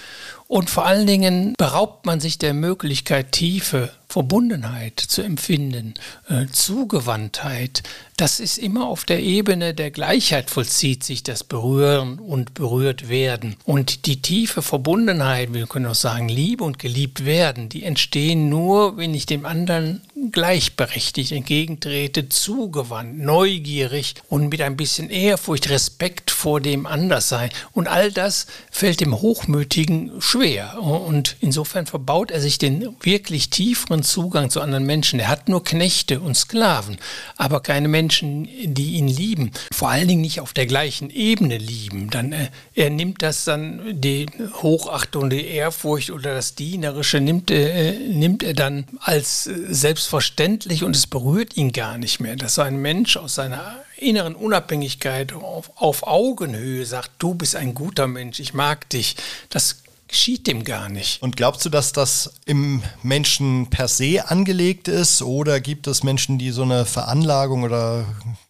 und 0.51 0.69
vor 0.69 0.85
allen 0.85 1.07
Dingen 1.07 1.55
beraubt 1.57 2.07
man 2.07 2.19
sich 2.19 2.37
der 2.37 2.55
Möglichkeit, 2.55 3.31
tiefe 3.31 3.93
Verbundenheit 4.09 4.99
zu 4.99 5.23
empfinden, 5.23 5.95
äh, 6.29 6.47
Zugewandtheit. 6.51 7.85
Das 8.21 8.39
ist 8.39 8.59
immer 8.59 8.87
auf 8.87 9.07
der 9.07 9.23
Ebene 9.23 9.73
der 9.73 9.91
Gleichheit 9.91 10.51
vollzieht 10.51 11.05
sich 11.05 11.23
das 11.23 11.43
Berühren 11.43 12.19
und 12.19 12.53
berührt 12.53 13.09
werden. 13.09 13.57
Und 13.65 14.05
die 14.05 14.21
tiefe 14.21 14.61
Verbundenheit, 14.61 15.55
wir 15.55 15.67
können 15.67 15.87
auch 15.87 15.95
sagen 15.95 16.29
Liebe 16.29 16.63
und 16.63 16.79
geliebt 16.79 17.25
werden, 17.25 17.71
die 17.71 17.83
entstehen 17.83 18.51
nur, 18.51 18.99
wenn 18.99 19.15
ich 19.15 19.25
dem 19.25 19.47
anderen 19.47 20.03
gleichberechtigt 20.33 21.33
entgegentrete, 21.33 22.29
zugewandt, 22.29 23.19
neugierig 23.19 24.17
und 24.29 24.51
mit 24.51 24.61
ein 24.61 24.77
bisschen 24.77 25.09
Ehrfurcht, 25.09 25.71
Respekt 25.71 26.31
vor 26.31 26.61
dem 26.61 26.85
Anderssein. 26.85 27.49
Und 27.73 27.89
all 27.89 28.13
das 28.13 28.47
fällt 28.71 29.01
dem 29.01 29.19
Hochmütigen 29.19 30.21
schwer. 30.21 30.79
Und 30.83 31.37
insofern 31.41 31.87
verbaut 31.87 32.31
er 32.31 32.43
sich 32.43 32.59
den 32.59 32.95
wirklich 33.01 33.49
tieferen 33.49 34.03
Zugang 34.03 34.51
zu 34.51 34.61
anderen 34.61 34.85
Menschen. 34.85 35.21
Er 35.21 35.29
hat 35.29 35.49
nur 35.49 35.65
Knechte 35.65 36.21
und 36.21 36.37
Sklaven, 36.37 36.99
aber 37.39 37.61
keine 37.61 37.89
Menschen, 37.89 38.10
die 38.23 38.93
ihn 38.95 39.09
lieben. 39.09 39.51
Vor 39.73 39.91
allen 39.91 40.09
Dingen 40.09 40.21
nicht 40.21 40.41
auf 40.41 40.53
der 40.53 40.67
gleichen 40.67 41.11
Ebene 41.11 41.59
lieben. 41.59 42.11
Dann, 42.11 42.33
äh, 42.33 42.49
er 42.75 42.91
nimmt 42.91 43.23
das 43.23 43.45
dann, 43.45 44.01
die 44.01 44.27
Hochachtung, 44.63 45.31
die 45.31 45.47
Ehrfurcht 45.47 46.11
oder 46.11 46.35
das 46.35 46.55
Dienerische, 46.55 47.21
nimmt, 47.21 47.51
äh, 47.51 47.93
nimmt 47.93 48.43
er 48.43 48.55
dann 48.55 48.87
als 49.01 49.47
äh, 49.47 49.55
selbstverständlich 49.69 50.85
und 50.85 50.97
es 50.97 51.07
berührt 51.07 51.57
ihn 51.57 51.73
gar 51.73 51.99
nicht 51.99 52.21
mehr, 52.21 52.37
dass 52.37 52.57
so 52.57 52.63
ein 52.63 52.81
Mensch 52.83 53.17
aus 53.17 53.35
seiner 53.37 53.77
inneren 53.97 54.35
Unabhängigkeit 54.35 55.33
auf, 55.33 55.71
auf 55.77 56.07
Augenhöhe 56.07 56.87
sagt, 56.87 57.11
du 57.19 57.35
bist 57.35 57.55
ein 57.57 57.75
guter 57.75 58.07
Mensch, 58.07 58.41
ich 58.41 58.55
mag 58.55 58.89
dich. 58.91 59.17
Das 59.51 59.83
geschieht 60.11 60.49
dem 60.49 60.65
gar 60.65 60.89
nicht. 60.89 61.23
Und 61.23 61.37
glaubst 61.37 61.65
du, 61.65 61.69
dass 61.71 61.93
das 61.93 62.35
im 62.45 62.83
Menschen 63.03 63.71
per 63.71 63.87
se 63.87 64.29
angelegt 64.29 64.89
ist 64.89 65.23
oder 65.23 65.61
gibt 65.61 65.87
es 65.87 66.03
Menschen, 66.03 66.37
die 66.37 66.51
so 66.51 66.63
eine 66.63 66.85
Veranlagung 66.85 67.63
oder 67.63 68.05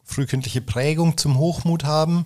frühkindliche 0.05 0.63
Prägung 0.63 1.19
zum 1.19 1.39
Hochmut 1.39 1.85
haben? 1.85 2.25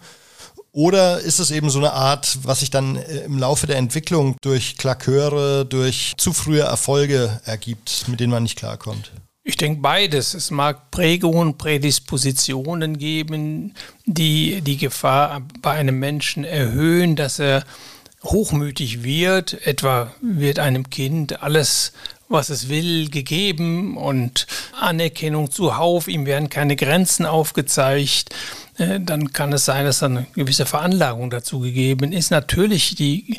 Oder 0.70 1.20
ist 1.20 1.40
es 1.40 1.50
eben 1.50 1.68
so 1.68 1.78
eine 1.78 1.92
Art, 1.92 2.38
was 2.42 2.60
sich 2.60 2.70
dann 2.70 2.96
äh, 2.96 3.20
im 3.24 3.38
Laufe 3.38 3.66
der 3.66 3.76
Entwicklung 3.76 4.36
durch 4.40 4.76
Klaköre, 4.76 5.66
durch 5.66 6.14
zu 6.16 6.32
frühe 6.32 6.62
Erfolge 6.62 7.40
ergibt, 7.44 8.08
mit 8.08 8.20
denen 8.20 8.32
man 8.32 8.42
nicht 8.42 8.58
klarkommt? 8.58 9.12
Ich 9.44 9.56
denke 9.56 9.82
beides. 9.82 10.34
Es 10.34 10.50
mag 10.50 10.90
Prägungen, 10.90 11.58
Prädispositionen 11.58 12.98
geben, 12.98 13.74
die 14.06 14.62
die 14.62 14.78
Gefahr 14.78 15.42
bei 15.60 15.72
einem 15.72 15.98
Menschen 15.98 16.44
erhöhen, 16.44 17.14
dass 17.14 17.38
er 17.38 17.64
hochmütig 18.24 19.02
wird, 19.04 19.66
etwa 19.66 20.12
wird 20.20 20.58
einem 20.58 20.90
Kind 20.90 21.42
alles, 21.42 21.92
was 22.28 22.48
es 22.48 22.68
will, 22.68 23.10
gegeben 23.10 23.96
und 23.96 24.46
Anerkennung 24.80 25.50
zuhauf, 25.50 26.08
ihm 26.08 26.26
werden 26.26 26.48
keine 26.48 26.74
Grenzen 26.74 27.26
aufgezeigt, 27.26 28.34
äh, 28.78 28.98
dann 29.00 29.32
kann 29.32 29.52
es 29.52 29.66
sein, 29.66 29.84
dass 29.84 30.02
eine 30.02 30.26
gewisse 30.34 30.66
Veranlagung 30.66 31.30
dazu 31.30 31.60
gegeben 31.60 32.12
ist. 32.12 32.30
Natürlich 32.30 32.94
die, 32.94 33.36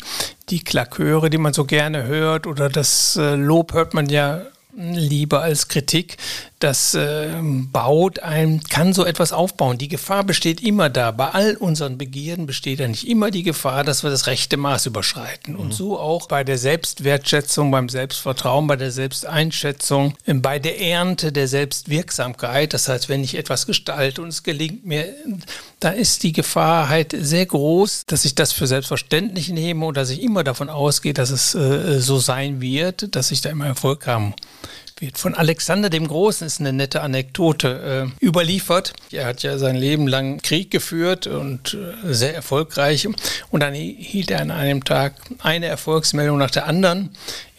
die 0.49 0.63
Klaköre, 0.63 1.29
die 1.29 1.37
man 1.37 1.53
so 1.53 1.65
gerne 1.65 2.03
hört, 2.03 2.47
oder 2.47 2.69
das 2.69 3.17
äh, 3.17 3.35
Lob 3.35 3.73
hört 3.73 3.93
man 3.93 4.07
ja 4.07 4.41
lieber 4.77 5.41
als 5.41 5.67
Kritik. 5.67 6.17
Das 6.59 6.93
äh, 6.93 7.33
baut 7.41 8.19
ein, 8.19 8.61
kann 8.63 8.93
so 8.93 9.05
etwas 9.05 9.33
aufbauen. 9.33 9.77
Die 9.77 9.89
Gefahr 9.89 10.23
besteht 10.23 10.63
immer 10.63 10.89
da. 10.89 11.11
Bei 11.11 11.31
all 11.31 11.57
unseren 11.57 11.97
Begierden 11.97 12.45
besteht 12.45 12.79
ja 12.79 12.87
nicht 12.87 13.07
immer 13.09 13.29
die 13.29 13.43
Gefahr, 13.43 13.83
dass 13.83 14.03
wir 14.03 14.09
das 14.09 14.27
rechte 14.27 14.55
Maß 14.55 14.85
überschreiten. 14.85 15.55
Mhm. 15.55 15.59
Und 15.59 15.73
so 15.73 15.99
auch 15.99 16.27
bei 16.27 16.45
der 16.45 16.57
Selbstwertschätzung, 16.57 17.71
beim 17.71 17.89
Selbstvertrauen, 17.89 18.67
bei 18.67 18.77
der 18.77 18.91
Selbsteinschätzung, 18.91 20.15
bei 20.25 20.57
der 20.57 20.79
Ernte 20.79 21.33
der 21.33 21.49
Selbstwirksamkeit. 21.49 22.73
Das 22.73 22.87
heißt, 22.87 23.09
wenn 23.09 23.21
ich 23.21 23.35
etwas 23.35 23.65
gestalte 23.65 24.21
und 24.21 24.29
es 24.29 24.43
gelingt 24.43 24.85
mir, 24.85 25.13
da 25.81 25.89
ist 25.89 26.23
die 26.23 26.31
Gefahr 26.31 26.87
halt 26.87 27.13
sehr 27.17 27.45
groß, 27.45 28.05
dass 28.07 28.23
ich 28.23 28.33
das 28.33 28.53
für 28.53 28.65
selbstverständlich 28.65 29.49
nehme 29.49 29.85
und 29.85 29.97
dass 29.97 30.09
ich 30.09 30.21
immer 30.21 30.45
davon 30.45 30.69
ausgehe, 30.69 31.13
dass 31.13 31.31
es 31.31 31.53
äh, 31.53 31.99
so 31.99 32.17
sein 32.17 32.61
wird, 32.61 33.13
dass 33.13 33.31
ich 33.31 33.41
da 33.41 33.49
immer 33.49 33.65
Erfolg 33.65 34.07
haben 34.07 34.33
wird. 34.99 35.17
Von 35.17 35.35
Alexander 35.35 35.89
dem 35.89 36.07
Großen 36.07 36.47
ist 36.47 36.59
eine 36.59 36.73
nette 36.73 37.01
Anekdote 37.01 38.11
äh, 38.21 38.25
überliefert. 38.25 38.93
Er 39.11 39.25
hat 39.25 39.43
ja 39.43 39.57
sein 39.57 39.75
Leben 39.75 40.07
lang 40.07 40.41
Krieg 40.41 40.71
geführt 40.71 41.27
und 41.27 41.73
äh, 41.73 42.13
sehr 42.13 42.33
erfolgreich. 42.33 43.07
Und 43.49 43.59
dann 43.61 43.73
hielt 43.73 44.31
er 44.31 44.41
an 44.41 44.51
einem 44.51 44.83
Tag 44.83 45.15
eine 45.39 45.65
Erfolgsmeldung 45.65 46.37
nach 46.37 46.51
der 46.51 46.67
anderen 46.67 47.11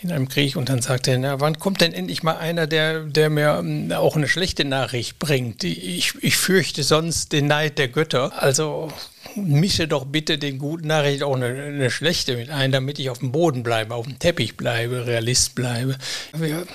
in 0.02 0.12
einem 0.12 0.28
Krieg 0.28 0.56
und 0.56 0.68
dann 0.68 0.82
sagte 0.82 1.12
er, 1.12 1.18
na, 1.18 1.40
wann 1.40 1.58
kommt 1.58 1.80
denn 1.80 1.92
endlich 1.92 2.22
mal 2.22 2.36
einer, 2.36 2.66
der, 2.66 3.00
der 3.00 3.30
mir 3.30 3.58
ähm, 3.58 3.92
auch 3.92 4.16
eine 4.16 4.28
schlechte 4.28 4.64
Nachricht 4.64 5.18
bringt? 5.18 5.64
Ich, 5.64 6.14
ich 6.20 6.36
fürchte 6.36 6.82
sonst 6.82 7.32
den 7.32 7.46
Neid 7.46 7.78
der 7.78 7.88
Götter. 7.88 8.42
Also 8.42 8.92
mische 9.34 9.88
doch 9.88 10.04
bitte 10.04 10.38
den 10.38 10.58
guten 10.58 10.86
Nachricht 10.86 11.22
auch 11.22 11.36
eine, 11.36 11.46
eine, 11.46 11.90
schlechte 11.90 12.36
mit 12.36 12.50
ein, 12.50 12.72
damit 12.72 12.98
ich 12.98 13.10
auf 13.10 13.18
dem 13.18 13.32
Boden 13.32 13.62
bleibe, 13.62 13.94
auf 13.94 14.06
dem 14.06 14.18
Teppich 14.18 14.56
bleibe, 14.56 15.06
Realist 15.06 15.54
bleibe. 15.54 15.96
Wir 16.32 16.66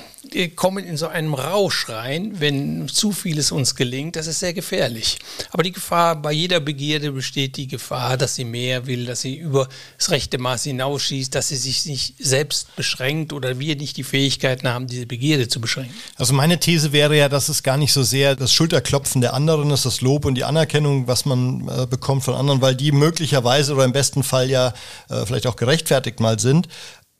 kommen 0.55 0.85
in 0.85 0.97
so 0.97 1.07
einem 1.07 1.33
Rausch 1.33 1.89
rein, 1.89 2.39
wenn 2.39 2.87
zu 2.87 3.11
vieles 3.11 3.51
uns 3.51 3.75
gelingt. 3.75 4.15
Das 4.15 4.27
ist 4.27 4.39
sehr 4.39 4.53
gefährlich. 4.53 5.19
Aber 5.51 5.63
die 5.63 5.71
Gefahr, 5.71 6.15
bei 6.15 6.31
jeder 6.31 6.59
Begierde 6.59 7.11
besteht 7.11 7.57
die 7.57 7.67
Gefahr, 7.67 8.17
dass 8.17 8.35
sie 8.35 8.45
mehr 8.45 8.87
will, 8.87 9.05
dass 9.05 9.21
sie 9.21 9.35
über 9.35 9.67
das 9.97 10.09
rechte 10.09 10.37
Maß 10.37 10.63
hinausschießt, 10.63 11.35
dass 11.35 11.49
sie 11.49 11.57
sich 11.57 11.85
nicht 11.85 12.15
selbst 12.17 12.75
beschränkt 12.75 13.33
oder 13.33 13.59
wir 13.59 13.75
nicht 13.75 13.97
die 13.97 14.03
Fähigkeiten 14.03 14.67
haben, 14.69 14.87
diese 14.87 15.05
Begierde 15.05 15.47
zu 15.47 15.59
beschränken. 15.59 15.93
Also 16.15 16.33
meine 16.33 16.59
These 16.59 16.93
wäre 16.93 17.17
ja, 17.17 17.27
dass 17.27 17.49
es 17.49 17.61
gar 17.61 17.77
nicht 17.77 17.91
so 17.91 18.03
sehr 18.03 18.35
das 18.35 18.53
Schulterklopfen 18.53 19.21
der 19.21 19.33
anderen 19.33 19.69
ist, 19.71 19.85
das 19.85 20.01
Lob 20.01 20.25
und 20.25 20.35
die 20.35 20.45
Anerkennung, 20.45 21.07
was 21.07 21.25
man 21.25 21.67
äh, 21.67 21.85
bekommt 21.87 22.23
von 22.23 22.35
anderen, 22.35 22.61
weil 22.61 22.75
die 22.75 22.91
möglicherweise 22.91 23.73
oder 23.73 23.83
im 23.83 23.91
besten 23.91 24.23
Fall 24.23 24.49
ja 24.49 24.73
äh, 25.09 25.25
vielleicht 25.25 25.47
auch 25.47 25.55
gerechtfertigt 25.55 26.19
mal 26.19 26.39
sind. 26.39 26.67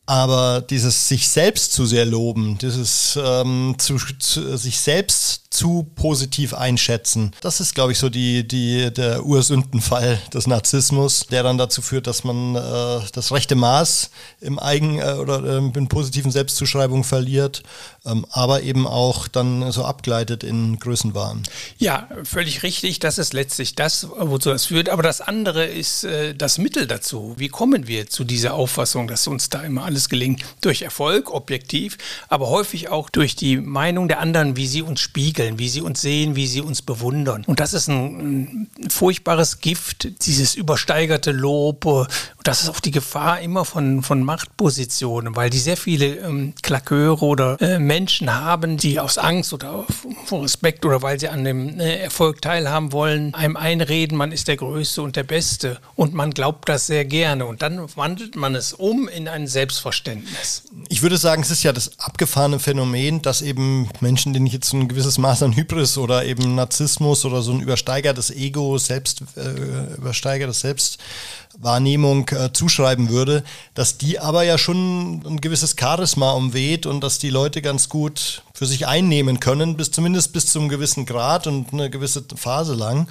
Aber 0.05 0.61
dieses 0.61 1.07
sich 1.07 1.29
selbst 1.29 1.73
zu 1.73 1.85
sehr 1.85 2.05
loben, 2.05 2.57
dieses 2.57 3.17
ähm, 3.21 3.75
zu, 3.77 3.97
zu, 3.97 4.57
sich 4.57 4.79
selbst 4.79 5.40
zu 5.51 5.85
positiv 5.95 6.53
einschätzen. 6.53 7.33
Das 7.41 7.59
ist, 7.59 7.75
glaube 7.75 7.91
ich, 7.91 7.99
so 7.99 8.09
die, 8.09 8.47
die, 8.47 8.91
der 8.91 9.25
Ursündenfall 9.25 10.17
des 10.33 10.47
Narzissmus, 10.47 11.27
der 11.27 11.43
dann 11.43 11.57
dazu 11.57 11.81
führt, 11.81 12.07
dass 12.07 12.23
man 12.23 12.55
äh, 12.55 13.01
das 13.11 13.33
rechte 13.33 13.55
Maß 13.55 14.11
im 14.39 14.57
Eigen- 14.59 14.99
äh, 14.99 15.17
oder 15.19 15.43
äh, 15.43 15.57
in 15.57 15.87
positiven 15.89 16.31
Selbstzuschreibungen 16.31 17.03
verliert, 17.03 17.63
ähm, 18.05 18.25
aber 18.31 18.63
eben 18.63 18.87
auch 18.87 19.27
dann 19.27 19.71
so 19.73 19.83
abgleitet 19.83 20.45
in 20.45 20.79
Größenwahn. 20.79 21.43
Ja, 21.77 22.07
völlig 22.23 22.63
richtig. 22.63 22.99
Das 22.99 23.17
ist 23.17 23.33
letztlich 23.33 23.75
das, 23.75 24.07
wozu 24.09 24.49
das 24.49 24.65
führt. 24.65 24.87
Aber 24.87 25.03
das 25.03 25.19
andere 25.19 25.65
ist 25.65 26.05
äh, 26.05 26.33
das 26.33 26.59
Mittel 26.59 26.87
dazu. 26.87 27.35
Wie 27.37 27.49
kommen 27.49 27.87
wir 27.87 28.07
zu 28.07 28.23
dieser 28.23 28.53
Auffassung, 28.53 29.09
dass 29.09 29.27
uns 29.27 29.49
da 29.49 29.61
immer 29.63 29.83
alles 29.83 30.07
gelingt? 30.07 30.43
Durch 30.61 30.81
Erfolg, 30.81 31.29
objektiv, 31.29 31.97
aber 32.29 32.47
häufig 32.49 32.87
auch 32.87 33.09
durch 33.09 33.35
die 33.35 33.57
Meinung 33.57 34.07
der 34.07 34.19
anderen, 34.19 34.55
wie 34.55 34.67
sie 34.67 34.81
uns 34.81 35.01
spiegeln 35.01 35.40
entwickeln, 35.41 35.59
wie 35.59 35.69
sie 35.69 35.81
uns 35.81 36.01
sehen, 36.01 36.35
wie 36.35 36.47
sie 36.47 36.61
uns 36.61 36.81
bewundern. 36.81 37.43
Und 37.47 37.59
das 37.59 37.73
ist 37.73 37.87
ein, 37.87 38.67
ein 38.81 38.89
furchtbares 38.89 39.59
Gift, 39.59 40.25
dieses 40.25 40.55
übersteigerte 40.55 41.31
Lob. 41.31 42.07
Das 42.43 42.63
ist 42.63 42.69
auch 42.69 42.79
die 42.79 42.91
Gefahr 42.91 43.39
immer 43.41 43.65
von, 43.65 44.03
von 44.03 44.23
Machtpositionen, 44.23 45.35
weil 45.35 45.49
die 45.49 45.59
sehr 45.59 45.77
viele 45.77 46.17
ähm, 46.17 46.53
Klaköre 46.61 47.25
oder 47.25 47.61
äh, 47.61 47.79
Menschen 47.79 48.33
haben, 48.33 48.77
die 48.77 48.99
aus 48.99 49.17
Angst 49.17 49.53
oder 49.53 49.85
vor 50.25 50.43
Respekt 50.43 50.85
oder 50.85 51.01
weil 51.01 51.19
sie 51.19 51.29
an 51.29 51.43
dem 51.43 51.79
äh, 51.79 51.97
Erfolg 51.97 52.41
teilhaben 52.41 52.91
wollen, 52.91 53.33
einem 53.33 53.57
einreden, 53.57 54.17
man 54.17 54.31
ist 54.31 54.47
der 54.47 54.57
Größte 54.57 55.01
und 55.01 55.15
der 55.15 55.23
Beste. 55.23 55.79
Und 55.95 56.13
man 56.13 56.31
glaubt 56.31 56.69
das 56.69 56.87
sehr 56.87 57.05
gerne. 57.05 57.45
Und 57.45 57.61
dann 57.61 57.81
wandelt 57.95 58.35
man 58.35 58.55
es 58.55 58.73
um 58.73 59.07
in 59.07 59.27
ein 59.27 59.47
Selbstverständnis. 59.47 60.63
Ich 60.89 61.01
würde 61.01 61.17
sagen, 61.17 61.41
es 61.41 61.51
ist 61.51 61.63
ja 61.63 61.73
das 61.73 61.99
abgefahrene 61.99 62.59
Phänomen, 62.59 63.21
dass 63.21 63.41
eben 63.41 63.89
Menschen, 63.99 64.33
denen 64.33 64.45
ich 64.45 64.53
jetzt 64.53 64.73
ein 64.73 64.87
gewisses 64.87 65.17
Maß 65.17 65.30
an 65.39 65.55
Hybris 65.55 65.97
oder 65.97 66.25
eben 66.25 66.55
Narzissmus 66.55 67.23
oder 67.25 67.41
so 67.41 67.53
ein 67.53 67.61
übersteigertes 67.61 68.31
Ego, 68.31 68.77
selbst 68.77 69.23
äh, 69.37 69.95
übersteigertes 69.95 70.61
Selbstwahrnehmung 70.61 72.27
äh, 72.29 72.51
zuschreiben 72.51 73.09
würde, 73.09 73.43
dass 73.73 73.97
die 73.97 74.19
aber 74.19 74.43
ja 74.43 74.57
schon 74.57 75.21
ein 75.25 75.39
gewisses 75.39 75.75
Charisma 75.79 76.31
umweht 76.31 76.85
und 76.85 77.01
dass 77.01 77.19
die 77.19 77.29
Leute 77.29 77.61
ganz 77.61 77.87
gut 77.87 78.43
für 78.61 78.67
sich 78.67 78.85
einnehmen 78.85 79.39
können, 79.39 79.75
bis 79.75 79.89
zumindest 79.89 80.33
bis 80.33 80.45
zu 80.45 80.59
einem 80.59 80.69
gewissen 80.69 81.07
Grad 81.07 81.47
und 81.47 81.73
eine 81.73 81.89
gewisse 81.89 82.23
Phase 82.35 82.75
lang, 82.75 83.07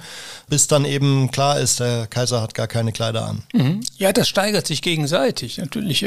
bis 0.47 0.67
dann 0.67 0.85
eben 0.85 1.29
klar 1.29 1.59
ist, 1.59 1.81
der 1.81 2.07
Kaiser 2.07 2.41
hat 2.41 2.53
gar 2.53 2.67
keine 2.67 2.93
Kleider 2.93 3.25
an. 3.25 3.43
Mhm. 3.51 3.81
Ja, 3.97 4.13
das 4.13 4.29
steigert 4.29 4.65
sich 4.65 4.81
gegenseitig. 4.81 5.57
Natürlich, 5.57 6.05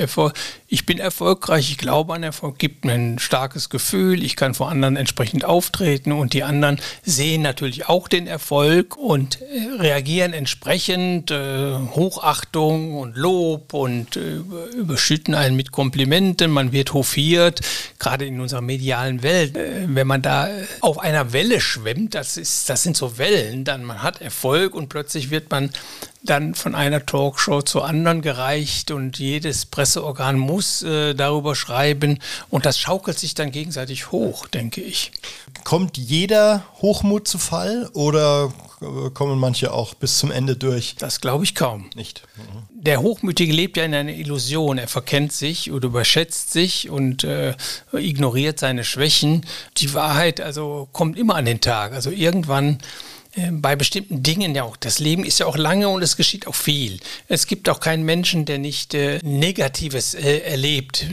ich 0.68 0.86
bin 0.86 0.98
erfolgreich, 0.98 1.70
ich 1.70 1.76
glaube 1.76 2.14
an 2.14 2.22
Erfolg, 2.22 2.58
gibt 2.58 2.86
mir 2.86 2.94
ein 2.94 3.18
starkes 3.18 3.68
Gefühl, 3.68 4.24
ich 4.24 4.34
kann 4.34 4.54
vor 4.54 4.70
anderen 4.70 4.96
entsprechend 4.96 5.44
auftreten 5.44 6.12
und 6.12 6.32
die 6.32 6.42
anderen 6.42 6.80
sehen 7.02 7.42
natürlich 7.42 7.86
auch 7.86 8.08
den 8.08 8.26
Erfolg 8.26 8.96
und 8.96 9.42
äh, 9.42 9.78
reagieren 9.78 10.32
entsprechend, 10.32 11.30
äh, 11.30 11.74
Hochachtung 11.94 12.94
und 12.94 13.14
Lob 13.14 13.74
und 13.74 14.16
äh, 14.16 14.36
überschütten 14.74 15.34
einen 15.34 15.54
mit 15.54 15.70
Komplimenten, 15.70 16.50
man 16.50 16.72
wird 16.72 16.94
hofiert, 16.94 17.60
gerade 17.98 18.24
in 18.24 18.40
unserer 18.40 18.62
medialen 18.62 19.22
Welt 19.22 19.33
Welt, 19.34 19.56
äh, 19.56 19.86
wenn 19.86 20.06
man 20.06 20.22
da 20.22 20.48
auf 20.80 20.98
einer 20.98 21.32
Welle 21.32 21.60
schwimmt, 21.60 22.14
das, 22.14 22.36
ist, 22.36 22.70
das 22.70 22.82
sind 22.82 22.96
so 22.96 23.18
Wellen, 23.18 23.64
dann 23.64 23.84
man 23.84 24.02
hat 24.02 24.20
Erfolg 24.20 24.74
und 24.74 24.88
plötzlich 24.88 25.30
wird 25.30 25.50
man 25.50 25.70
dann 26.24 26.54
von 26.54 26.74
einer 26.74 27.04
Talkshow 27.04 27.62
zur 27.62 27.84
anderen 27.84 28.22
gereicht 28.22 28.90
und 28.90 29.18
jedes 29.18 29.66
Presseorgan 29.66 30.38
muss 30.38 30.82
äh, 30.82 31.14
darüber 31.14 31.54
schreiben 31.54 32.18
und 32.48 32.66
das 32.66 32.78
schaukelt 32.78 33.18
sich 33.18 33.34
dann 33.34 33.50
gegenseitig 33.50 34.10
hoch, 34.10 34.46
denke 34.48 34.80
ich. 34.80 35.12
Kommt 35.64 35.98
jeder 35.98 36.64
Hochmut 36.80 37.28
zu 37.28 37.38
Fall 37.38 37.90
oder 37.92 38.52
äh, 38.80 39.10
kommen 39.10 39.38
manche 39.38 39.72
auch 39.72 39.94
bis 39.94 40.18
zum 40.18 40.30
Ende 40.30 40.56
durch? 40.56 40.96
Das 40.98 41.20
glaube 41.20 41.44
ich 41.44 41.54
kaum. 41.54 41.90
Nicht. 41.94 42.22
Mhm. 42.36 42.82
Der 42.84 43.00
Hochmütige 43.00 43.52
lebt 43.52 43.76
ja 43.76 43.84
in 43.84 43.94
einer 43.94 44.12
Illusion. 44.12 44.78
Er 44.78 44.88
verkennt 44.88 45.32
sich 45.32 45.72
oder 45.72 45.86
überschätzt 45.86 46.52
sich 46.52 46.90
und 46.90 47.24
äh, 47.24 47.54
ignoriert 47.92 48.58
seine 48.58 48.84
Schwächen. 48.84 49.46
Die 49.78 49.94
Wahrheit 49.94 50.40
also 50.40 50.88
kommt 50.92 51.18
immer 51.18 51.36
an 51.36 51.44
den 51.44 51.60
Tag. 51.60 51.92
Also 51.92 52.10
irgendwann 52.10 52.78
bei 53.50 53.74
bestimmten 53.74 54.22
Dingen 54.22 54.54
ja 54.54 54.62
auch. 54.62 54.76
Das 54.76 54.98
Leben 54.98 55.24
ist 55.24 55.40
ja 55.40 55.46
auch 55.46 55.56
lange 55.56 55.88
und 55.88 56.02
es 56.02 56.16
geschieht 56.16 56.46
auch 56.46 56.54
viel. 56.54 57.00
Es 57.28 57.46
gibt 57.46 57.68
auch 57.68 57.80
keinen 57.80 58.04
Menschen, 58.04 58.44
der 58.44 58.58
nicht 58.58 58.94
äh, 58.94 59.18
Negatives 59.22 60.14
äh, 60.14 60.38
erlebt, 60.38 61.06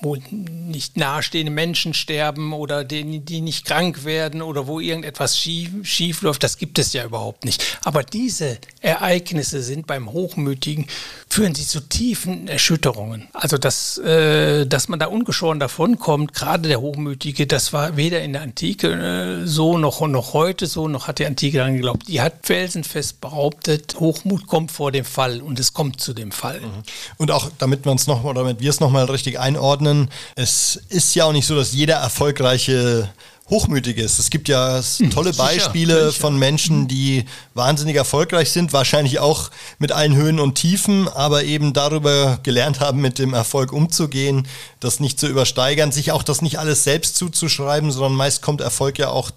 wo 0.00 0.16
nicht 0.30 0.96
nahestehende 0.96 1.50
Menschen 1.50 1.94
sterben 1.94 2.52
oder 2.52 2.84
die, 2.84 3.20
die 3.20 3.40
nicht 3.40 3.64
krank 3.64 4.04
werden 4.04 4.42
oder 4.42 4.66
wo 4.66 4.78
irgendetwas 4.78 5.36
schief, 5.38 5.70
schief 5.82 6.22
läuft. 6.22 6.42
Das 6.44 6.58
gibt 6.58 6.78
es 6.78 6.92
ja 6.92 7.04
überhaupt 7.04 7.44
nicht. 7.44 7.78
Aber 7.82 8.04
diese 8.04 8.58
Ereignisse 8.80 9.62
sind 9.62 9.86
beim 9.86 10.12
Hochmütigen, 10.12 10.86
führen 11.28 11.54
sie 11.54 11.66
zu 11.66 11.80
tiefen 11.80 12.48
Erschütterungen. 12.48 13.28
Also, 13.32 13.58
dass, 13.58 13.98
äh, 13.98 14.66
dass 14.66 14.88
man 14.88 14.98
da 14.98 15.06
ungeschoren 15.06 15.58
davonkommt, 15.58 16.34
gerade 16.34 16.68
der 16.68 16.80
Hochmütige, 16.80 17.46
das 17.46 17.72
war 17.72 17.96
weder 17.96 18.22
in 18.22 18.32
der 18.32 18.42
Antike 18.42 19.42
äh, 19.42 19.46
so 19.46 19.78
noch, 19.78 20.06
noch 20.06 20.32
heute 20.34 20.66
so, 20.66 20.86
noch 20.86 21.08
hat 21.08 21.18
die 21.18 21.26
Antike 21.26 21.47
daran 21.54 21.74
geglaubt. 21.74 22.08
Die 22.08 22.20
hat 22.20 22.46
felsenfest 22.46 23.20
behauptet, 23.20 23.96
Hochmut 23.98 24.46
kommt 24.46 24.72
vor 24.72 24.92
dem 24.92 25.04
Fall 25.04 25.40
und 25.40 25.58
es 25.58 25.72
kommt 25.72 26.00
zu 26.00 26.12
dem 26.12 26.32
Fall. 26.32 26.60
Mhm. 26.60 26.82
Und 27.16 27.30
auch 27.30 27.50
damit 27.58 27.86
man 27.86 27.96
es 27.96 28.06
noch 28.06 28.24
oder 28.24 28.42
damit 28.42 28.60
wir 28.60 28.70
es 28.70 28.80
nochmal 28.80 29.04
richtig 29.06 29.38
einordnen, 29.38 30.10
es 30.34 30.80
ist 30.88 31.14
ja 31.14 31.24
auch 31.24 31.32
nicht 31.32 31.46
so, 31.46 31.56
dass 31.56 31.72
jeder 31.72 31.96
erfolgreiche 31.96 33.08
hochmütig 33.50 33.96
ist. 33.96 34.18
Es 34.18 34.30
gibt 34.30 34.48
ja 34.48 34.80
hm, 34.98 35.10
tolle 35.10 35.32
Beispiele 35.32 36.10
sicher. 36.10 36.20
von 36.20 36.38
Menschen, 36.38 36.86
die 36.86 37.24
wahnsinnig 37.54 37.96
erfolgreich 37.96 38.50
sind, 38.50 38.72
wahrscheinlich 38.72 39.20
auch 39.20 39.50
mit 39.78 39.92
allen 39.92 40.14
Höhen 40.14 40.38
und 40.38 40.54
Tiefen, 40.54 41.08
aber 41.08 41.44
eben 41.44 41.72
darüber 41.72 42.40
gelernt 42.42 42.80
haben, 42.80 43.00
mit 43.00 43.18
dem 43.18 43.34
Erfolg 43.34 43.72
umzugehen, 43.72 44.46
das 44.80 45.00
nicht 45.00 45.18
zu 45.18 45.26
übersteigern, 45.26 45.92
sich 45.92 46.12
auch 46.12 46.22
das 46.22 46.42
nicht 46.42 46.58
alles 46.58 46.84
selbst 46.84 47.16
zuzuschreiben, 47.16 47.90
sondern 47.90 48.14
meist 48.14 48.42
kommt 48.42 48.60
Erfolg 48.60 48.98
ja 48.98 49.08
auch 49.08 49.30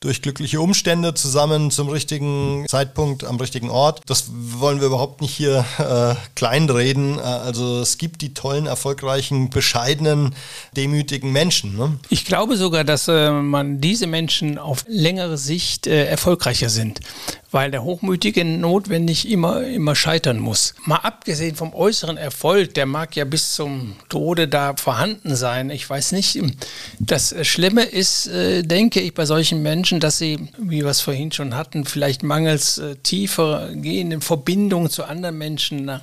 durch 0.00 0.22
glückliche 0.22 0.60
Umstände 0.60 1.14
zusammen 1.14 1.70
zum 1.70 1.88
richtigen 1.88 2.66
Zeitpunkt 2.68 3.24
am 3.24 3.36
richtigen 3.36 3.70
Ort. 3.70 4.02
Das 4.06 4.26
wollen 4.30 4.80
wir 4.80 4.88
überhaupt 4.88 5.20
nicht 5.20 5.34
hier 5.34 5.64
äh, 5.78 6.14
kleinreden. 6.34 7.18
Äh, 7.18 7.22
also 7.22 7.80
es 7.80 7.98
gibt 7.98 8.22
die 8.22 8.34
tollen, 8.34 8.66
erfolgreichen, 8.66 9.50
bescheidenen, 9.50 10.34
demütigen 10.76 11.32
Menschen. 11.32 11.76
Ne? 11.76 11.98
Ich 12.10 12.24
glaube 12.24 12.56
sogar, 12.56 12.84
dass 12.84 13.08
äh, 13.08 13.30
man 13.30 13.80
diese 13.80 14.06
Menschen 14.06 14.58
auf 14.58 14.84
längere 14.88 15.38
Sicht 15.38 15.86
äh, 15.86 16.06
erfolgreicher 16.06 16.68
sind 16.68 17.00
weil 17.54 17.70
der 17.70 17.84
Hochmütige 17.84 18.44
notwendig 18.44 19.30
immer, 19.30 19.62
immer 19.62 19.94
scheitern 19.94 20.40
muss. 20.40 20.74
Mal 20.86 20.96
abgesehen 20.96 21.54
vom 21.54 21.72
äußeren 21.72 22.16
Erfolg, 22.16 22.74
der 22.74 22.84
mag 22.84 23.14
ja 23.14 23.24
bis 23.24 23.52
zum 23.52 23.94
Tode 24.08 24.48
da 24.48 24.74
vorhanden 24.76 25.36
sein. 25.36 25.70
Ich 25.70 25.88
weiß 25.88 26.10
nicht. 26.12 26.36
Das 26.98 27.32
Schlimme 27.46 27.84
ist, 27.84 28.26
äh, 28.26 28.64
denke 28.64 29.00
ich, 29.00 29.14
bei 29.14 29.24
solchen 29.24 29.62
Menschen, 29.62 30.00
dass 30.00 30.18
sie, 30.18 30.48
wie 30.58 30.82
wir 30.82 30.90
es 30.90 31.00
vorhin 31.00 31.30
schon 31.30 31.54
hatten, 31.54 31.84
vielleicht 31.84 32.24
mangels 32.24 32.78
äh, 32.78 32.96
tiefer 32.96 33.70
gehenden 33.72 34.20
Verbindungen 34.20 34.90
zu 34.90 35.04
anderen 35.04 35.38
Menschen, 35.38 35.84
nach, 35.84 36.00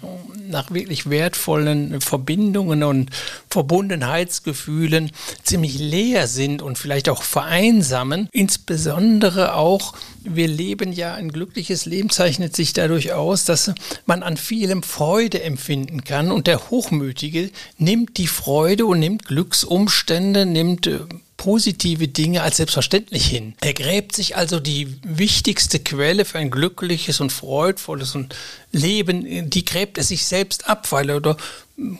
nach 0.48 0.72
wirklich 0.72 1.10
wertvollen 1.10 2.00
Verbindungen 2.00 2.84
und 2.84 3.10
Verbundenheitsgefühlen 3.50 5.12
ziemlich 5.44 5.78
leer 5.78 6.28
sind 6.28 6.62
und 6.62 6.78
vielleicht 6.78 7.10
auch 7.10 7.24
vereinsamen. 7.24 8.30
Insbesondere 8.32 9.56
auch, 9.56 9.96
wir 10.24 10.48
leben 10.48 10.94
ja 10.94 11.14
ein 11.16 11.41
glückliches 11.42 11.88
Leben 11.88 12.12
zeichnet 12.12 12.56
sich 12.56 12.74
dadurch 12.74 13.14
aus, 13.14 13.46
dass 13.46 13.74
man 14.06 14.22
an 14.22 14.38
vielem 14.38 14.84
Freude 14.84 15.42
empfinden 15.42 16.04
kann 16.04 16.30
und 16.30 16.46
der 16.46 16.70
Hochmütige 16.70 17.50
nimmt 17.80 18.18
die 18.20 18.28
Freude 18.28 18.86
und 18.86 19.00
nimmt 19.00 19.26
Glücksumstände, 19.26 20.46
nimmt 20.46 20.86
äh, 20.86 21.00
positive 21.38 22.08
Dinge 22.08 22.44
als 22.44 22.58
selbstverständlich 22.58 23.26
hin. 23.26 23.56
Er 23.60 23.74
gräbt 23.74 24.16
sich 24.16 24.38
also 24.38 24.60
die 24.60 24.96
wichtigste 25.02 25.80
Quelle 25.80 26.26
für 26.26 26.38
ein 26.38 26.52
glückliches 26.52 27.20
und 27.20 27.32
freudvolles 27.32 28.16
Leben, 28.72 29.50
die 29.50 29.66
gräbt 29.66 29.98
er 29.98 30.04
sich 30.04 30.28
selbst 30.28 30.70
ab, 30.70 30.92
weil 30.92 31.10
er 31.10 31.38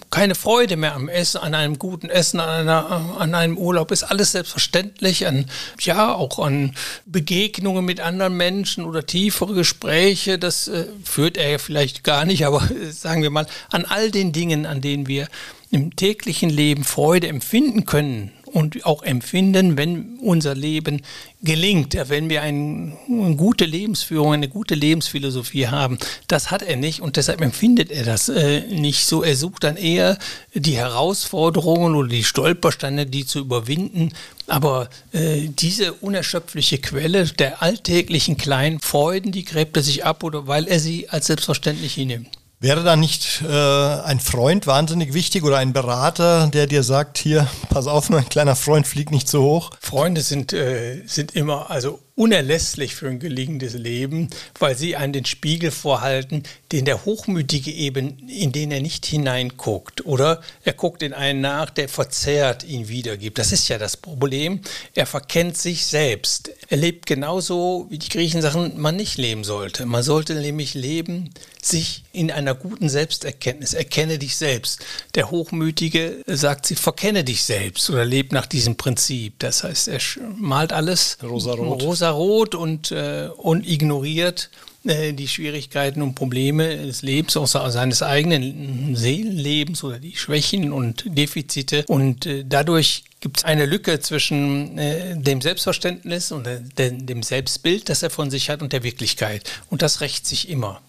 keine 0.10 0.36
Freude 0.36 0.78
mehr 0.78 0.96
am 0.96 1.10
Essen, 1.10 1.40
an 1.40 1.54
einem 1.54 1.80
guten 1.80 2.10
Essen, 2.10 2.40
an, 2.40 2.50
einer, 2.50 3.16
an 3.20 3.36
einem 3.36 3.58
Urlaub, 3.58 3.92
ist 3.92 4.04
alles 4.04 4.32
selbstverständlich, 4.32 5.28
an, 5.28 5.46
ja, 5.80 6.14
auch 6.14 6.40
an 6.40 6.76
Begegnungen 7.06 7.86
mit 7.86 8.00
anderen 8.00 8.36
Menschen 8.36 8.86
oder 8.86 9.06
tiefere 9.06 9.54
Gespräche, 9.54 10.38
das 10.38 10.68
äh, 10.68 10.86
führt 11.04 11.38
er 11.38 11.50
ja 11.50 11.58
vielleicht 11.58 12.04
gar 12.04 12.26
nicht, 12.26 12.46
aber 12.46 12.62
äh, 12.72 12.92
sagen 12.92 13.22
wir 13.24 13.30
mal, 13.30 13.48
an 13.72 13.86
all 13.86 14.12
den 14.12 14.32
Dingen, 14.32 14.66
an 14.66 14.82
denen 14.82 15.08
wir 15.08 15.28
im 15.72 15.96
täglichen 15.96 16.50
Leben 16.50 16.84
Freude 16.84 17.28
empfinden 17.28 17.86
können 17.86 18.32
und 18.54 18.86
auch 18.86 19.04
empfinden, 19.04 19.78
wenn 19.78 20.18
unser 20.20 20.56
Leben 20.56 21.02
gelingt, 21.44 21.98
wenn 22.10 22.30
wir 22.30 22.42
ein, 22.42 22.98
eine 23.08 23.36
gute 23.36 23.66
Lebensführung, 23.66 24.34
eine 24.34 24.50
gute 24.50 24.76
Lebensphilosophie 24.76 25.68
haben. 25.68 25.98
Das 26.28 26.52
hat 26.52 26.62
er 26.62 26.76
nicht 26.76 27.02
und 27.02 27.18
deshalb 27.18 27.42
empfindet 27.42 27.92
er 27.92 28.04
das 28.04 28.30
äh, 28.30 28.62
nicht 28.68 29.06
so. 29.06 29.24
Er 29.24 29.36
sucht 29.36 29.64
dann 29.64 29.78
eher 29.78 30.18
die 30.54 30.76
Herausforderungen 30.76 31.96
oder 31.96 32.10
die 32.10 32.24
Stolpersteine, 32.24 33.06
die 33.06 33.26
zu 33.26 33.40
überwinden. 33.40 34.14
Aber 34.48 34.90
äh, 35.14 35.48
diese 35.48 35.94
unerschöpfliche 35.94 36.78
Quelle 36.80 37.26
der 37.26 37.62
alltäglichen 37.64 38.38
kleinen 38.38 38.80
Freuden, 38.80 39.32
die 39.32 39.46
gräbt 39.46 39.78
er 39.78 39.84
sich 39.84 40.06
ab 40.06 40.24
oder 40.24 40.48
weil 40.48 40.68
er 40.68 40.80
sie 40.80 41.10
als 41.10 41.28
selbstverständlich 41.28 41.94
hinnimmt. 41.94 42.41
Wäre 42.64 42.84
da 42.84 42.96
nicht 42.96 43.42
äh, 43.42 43.48
ein 43.48 44.20
Freund 44.20 44.68
wahnsinnig 44.68 45.16
wichtig 45.16 45.44
oder 45.44 45.58
ein 45.58 45.74
Berater, 45.74 46.46
der 46.46 46.68
dir 46.68 46.84
sagt, 46.84 47.18
hier, 47.18 47.48
pass 47.70 47.88
auf, 47.88 48.12
mein 48.12 48.30
kleiner 48.30 48.56
Freund, 48.56 48.86
flieg 48.86 49.10
nicht 49.10 49.28
so 49.28 49.42
hoch? 49.42 49.72
Freunde 49.80 50.22
sind, 50.22 50.54
äh, 50.54 51.02
sind 51.08 51.36
immer, 51.36 51.72
also 51.72 52.00
unerlässlich 52.22 52.94
für 52.94 53.08
ein 53.08 53.18
gelingendes 53.18 53.74
Leben, 53.74 54.30
weil 54.60 54.78
sie 54.78 54.96
einen 54.96 55.12
den 55.12 55.26
Spiegel 55.26 55.72
vorhalten, 55.72 56.44
den 56.72 56.86
der 56.86 57.04
Hochmütige 57.04 57.72
eben, 57.72 58.30
in 58.30 58.52
den 58.52 58.72
er 58.72 58.80
nicht 58.80 59.08
hineinguckt. 59.08 60.06
Oder 60.06 60.42
er 60.64 60.74
guckt 60.74 61.02
in 61.02 61.14
einen 61.14 61.42
nach, 61.42 61.72
der 61.72 61.90
verzerrt 61.90 62.64
ihn 62.64 62.88
wiedergibt. 62.88 63.40
Das 63.40 63.52
ist 63.52 63.70
ja 63.70 63.80
das 63.80 63.98
Problem. 63.98 64.62
Er 64.94 65.08
verkennt 65.08 65.58
sich 65.58 65.88
selbst. 65.88 66.52
Er 66.70 66.78
lebt 66.78 67.08
genauso, 67.08 67.88
wie 67.90 67.98
die 67.98 68.10
Griechen 68.10 68.44
sagen, 68.44 68.74
man 68.80 68.98
nicht 68.98 69.18
leben 69.18 69.44
sollte. 69.44 69.88
Man 69.88 70.04
sollte 70.04 70.36
nämlich 70.36 70.76
leben, 70.76 71.32
sich 71.62 72.04
in 72.12 72.32
einer 72.32 72.56
guten 72.56 72.90
Selbsterkenntnis, 72.90 73.74
erkenne 73.74 74.18
dich 74.18 74.36
selbst. 74.36 74.80
Der 75.16 75.32
Hochmütige 75.32 76.24
sagt 76.28 76.66
sie, 76.66 76.76
verkenne 76.76 77.24
dich 77.24 77.44
selbst 77.44 77.90
oder 77.90 78.04
lebt 78.04 78.32
nach 78.32 78.48
diesem 78.48 78.76
Prinzip. 78.76 79.36
Das 79.40 79.64
heißt, 79.64 79.88
er 79.88 80.00
malt 80.38 80.74
alles 80.74 81.18
Rosarot. 81.24 81.82
rosarot 81.82 82.56
und, 82.56 82.92
äh, 82.92 83.30
und 83.38 83.68
ignoriert 83.68 84.50
äh, 84.84 85.14
die 85.14 85.28
Schwierigkeiten 85.28 86.02
und 86.02 86.16
Probleme 86.16 86.76
des 86.76 87.04
Lebens, 87.04 87.38
auch 87.38 87.46
seines 87.46 88.02
eigenen 88.02 88.96
Seelenlebens 88.96 89.84
oder 89.84 90.00
die 90.00 90.16
Schwächen 90.16 90.72
und 90.72 91.04
Defizite. 91.06 91.86
Und 91.88 92.26
äh, 92.26 92.44
dadurch 92.48 93.04
gibt 93.20 93.38
es 93.38 93.44
eine 93.46 93.68
Lücke 93.68 94.00
zwischen 94.00 94.80
äh, 94.80 95.16
dem 95.16 95.42
Selbstverständnis 95.42 96.32
und 96.32 96.48
äh, 96.48 96.60
dem 96.76 97.22
Selbstbild, 97.22 97.90
das 97.90 98.02
er 98.02 98.10
von 98.10 98.32
sich 98.32 98.50
hat, 98.50 98.64
und 98.64 98.74
der 98.74 98.82
Wirklichkeit. 98.82 99.52
Und 99.70 99.84
das 99.84 100.02
rächt 100.02 100.26
sich 100.26 100.50
immer. 100.50 100.82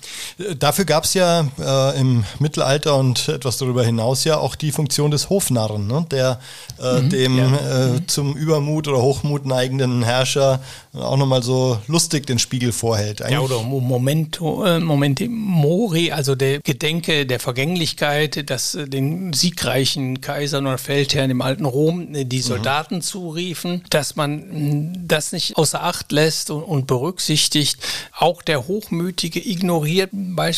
Dafür 0.63 0.85
gab 0.85 1.03
es 1.03 1.15
ja 1.15 1.45
äh, 1.59 1.99
im 1.99 2.23
Mittelalter 2.39 2.97
und 2.97 3.29
etwas 3.29 3.59
darüber 3.59 3.85
hinaus 3.85 4.23
ja 4.23 4.37
auch 4.37 4.55
die 4.55 4.71
Funktion 4.71 5.11
des 5.11 5.29
Hofnarren, 5.29 5.89
ne? 5.89 6.07
der 6.09 6.39
äh, 6.81 7.01
mhm, 7.01 7.11
dem 7.11 7.37
ja. 7.37 7.49
mhm. 7.49 8.07
zum 8.07 8.37
Übermut 8.37 8.87
oder 8.87 9.03
Hochmut 9.03 9.45
neigenden 9.45 10.05
Herrscher 10.05 10.61
auch 10.95 11.17
nochmal 11.17 11.43
so 11.43 11.81
lustig 11.89 12.29
den 12.29 12.39
Spiegel 12.39 12.71
vorhält. 12.71 13.23
Eigentlich 13.23 13.33
ja, 13.33 13.41
oder 13.41 13.63
Momento, 13.63 14.65
äh, 14.65 14.79
Momente 14.79 15.29
Mori, 15.29 16.13
also 16.13 16.37
der 16.37 16.61
Gedenke 16.61 17.27
der 17.27 17.41
Vergänglichkeit, 17.41 18.49
dass 18.49 18.79
den 18.81 19.33
siegreichen 19.33 20.21
Kaisern 20.21 20.69
oder 20.69 20.79
Feldherren 20.79 21.31
im 21.31 21.43
alten 21.43 21.65
Rom 21.65 22.13
die 22.13 22.37
mhm. 22.37 22.43
Soldaten 22.43 22.97
mhm. 22.97 23.03
zuriefen, 23.03 23.83
dass 23.91 24.15
man 24.15 24.93
das 25.09 25.33
nicht 25.33 25.57
außer 25.57 25.83
Acht 25.83 26.13
lässt 26.13 26.51
und, 26.51 26.63
und 26.63 26.87
berücksichtigt. 26.87 27.79
Auch 28.17 28.43
der 28.43 28.69
Hochmütige 28.69 29.41
ignoriert 29.45 30.11
beispielsweise 30.13 30.52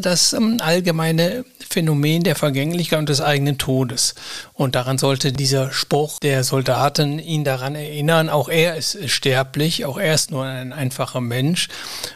das 0.00 0.32
ähm, 0.32 0.58
allgemeine 0.60 1.44
Phänomen 1.68 2.22
der 2.22 2.36
Vergänglichkeit 2.36 2.98
und 2.98 3.08
des 3.08 3.20
eigenen 3.20 3.58
Todes. 3.58 4.14
Und 4.52 4.74
daran 4.74 4.98
sollte 4.98 5.32
dieser 5.32 5.72
Spruch 5.72 6.18
der 6.20 6.44
Soldaten 6.44 7.18
ihn 7.18 7.44
daran 7.44 7.74
erinnern, 7.74 8.28
auch 8.28 8.48
er 8.48 8.76
ist 8.76 8.98
sterblich, 9.10 9.84
auch 9.84 9.98
er 9.98 10.14
ist 10.14 10.30
nur 10.30 10.44
ein 10.44 10.72
einfacher 10.72 11.20
Mensch. 11.20 11.68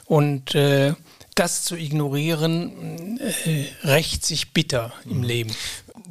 Und 0.04 0.54
äh, 0.54 0.94
das 1.34 1.64
zu 1.64 1.76
ignorieren, 1.76 3.20
äh, 3.20 3.86
rächt 3.86 4.26
sich 4.26 4.52
bitter 4.52 4.92
im 5.04 5.18
mhm. 5.18 5.24
Leben 5.24 5.50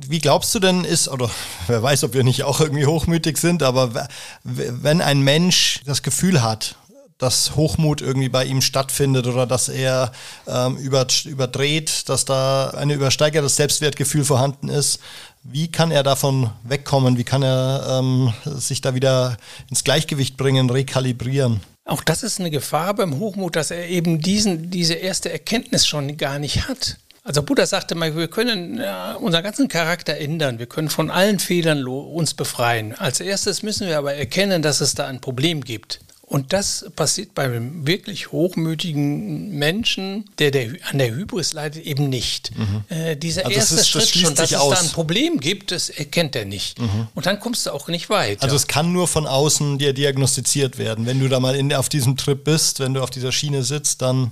wie 0.08 0.20
glaubst 0.20 0.54
du 0.54 0.60
denn 0.60 0.84
ist, 0.84 1.08
oder 1.08 1.30
wer 1.68 1.82
weiß, 1.82 2.04
ob 2.04 2.14
wir 2.14 2.24
nicht 2.24 2.44
auch 2.44 2.62
irgendwie 2.62 2.86
hochmütig 2.86 3.38
sind, 3.38 3.64
aber 3.64 4.08
wenn 4.44 5.02
ein 5.02 5.22
Mensch 5.22 5.82
das 5.86 6.04
Gefühl 6.04 6.42
hat, 6.42 6.76
dass 7.18 7.56
Hochmut 7.56 8.02
irgendwie 8.02 8.30
bei 8.30 8.46
ihm 8.46 8.62
stattfindet 8.62 9.28
oder 9.28 9.46
dass 9.48 9.70
er 9.70 10.12
ähm, 10.48 10.78
über, 10.78 11.08
überdreht, 11.26 12.10
dass 12.10 12.26
da 12.26 12.70
ein 12.72 12.90
übersteigertes 12.90 13.56
Selbstwertgefühl 13.56 14.24
vorhanden 14.24 14.70
ist, 14.70 15.00
wie 15.44 15.72
kann 15.72 15.92
er 15.92 16.04
davon 16.04 16.50
wegkommen? 16.64 17.18
Wie 17.18 17.24
kann 17.24 17.42
er 17.42 18.00
ähm, 18.00 18.34
sich 18.46 18.82
da 18.82 18.94
wieder 18.96 19.38
ins 19.70 19.84
Gleichgewicht 19.84 20.36
bringen, 20.36 20.70
rekalibrieren? 20.70 21.62
Auch 21.86 22.04
das 22.04 22.22
ist 22.22 22.40
eine 22.40 22.52
Gefahr 22.52 22.94
beim 22.94 23.18
Hochmut, 23.18 23.56
dass 23.56 23.72
er 23.72 23.88
eben 23.88 24.20
diesen, 24.20 24.70
diese 24.72 24.96
erste 24.96 25.32
Erkenntnis 25.32 25.88
schon 25.88 26.18
gar 26.18 26.38
nicht 26.38 26.68
hat. 26.68 26.98
Also 27.24 27.44
Buddha 27.44 27.66
sagte 27.66 27.96
mal, 27.96 28.16
wir 28.16 28.28
können 28.28 28.80
äh, 28.80 29.16
unseren 29.20 29.44
ganzen 29.44 29.68
Charakter 29.68 30.18
ändern, 30.18 30.60
wir 30.60 30.66
können 30.66 30.90
von 30.90 31.10
allen 31.10 31.40
Fehlern 31.40 31.86
uns 31.86 32.34
befreien. 32.34 32.94
Als 32.96 33.20
erstes 33.20 33.64
müssen 33.64 33.88
wir 33.88 33.98
aber 33.98 34.14
erkennen, 34.14 34.62
dass 34.62 34.82
es 34.82 34.96
da 34.96 35.08
ein 35.08 35.22
Problem 35.22 35.64
gibt. 35.64 36.00
Und 36.30 36.52
das 36.52 36.86
passiert 36.94 37.34
beim 37.36 37.88
wirklich 37.88 38.34
hochmütigen 38.34 39.58
Menschen, 39.58 40.26
der, 40.40 40.52
der 40.52 40.72
an 40.92 40.98
der 40.98 41.16
Hybris 41.16 41.54
leidet, 41.54 41.86
eben 41.86 42.10
nicht. 42.10 42.52
Mhm. 42.54 42.84
Äh, 42.90 43.16
dieser 43.16 43.46
also 43.46 43.58
erste 43.58 43.76
ist, 43.76 43.88
Schritt 43.88 44.10
schon, 44.10 44.36
dass 44.36 44.52
es 44.52 44.58
aus. 44.58 44.78
da 44.78 44.86
ein 44.86 44.92
Problem 44.92 45.40
gibt, 45.40 45.72
das 45.72 45.88
erkennt 45.88 46.36
er 46.36 46.44
nicht. 46.44 46.82
Mhm. 46.82 47.08
Und 47.16 47.26
dann 47.28 47.40
kommst 47.40 47.66
du 47.66 47.72
auch 47.72 47.88
nicht 47.88 48.10
weiter. 48.10 48.44
Also 48.44 48.58
es 48.58 48.68
kann 48.68 48.92
nur 48.92 49.08
von 49.08 49.26
außen 49.26 49.78
dir 49.78 49.94
diagnostiziert 49.94 50.78
werden. 50.78 51.06
Wenn 51.06 51.22
du 51.22 51.30
da 51.30 51.40
mal 51.40 51.56
in, 51.56 51.74
auf 51.74 51.88
diesem 51.88 52.18
Trip 52.18 52.44
bist, 52.44 52.82
wenn 52.82 52.94
du 52.94 53.02
auf 53.02 53.10
dieser 53.10 53.32
Schiene 53.32 53.64
sitzt, 53.64 54.02
dann 54.02 54.32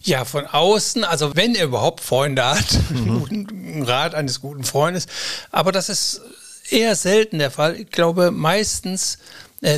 ja, 0.00 0.24
von 0.24 0.46
außen, 0.46 1.04
also 1.04 1.36
wenn 1.36 1.54
er 1.54 1.66
überhaupt 1.66 2.00
Freunde 2.00 2.42
hat, 2.42 2.78
mhm. 2.88 3.24
einen 3.30 3.82
Rat 3.82 4.14
eines 4.14 4.40
guten 4.40 4.64
Freundes. 4.64 5.08
Aber 5.50 5.72
das 5.72 5.90
ist 5.90 6.22
eher 6.70 6.96
selten 6.96 7.38
der 7.38 7.50
Fall. 7.50 7.76
Ich 7.76 7.90
glaube, 7.90 8.30
meistens 8.30 9.18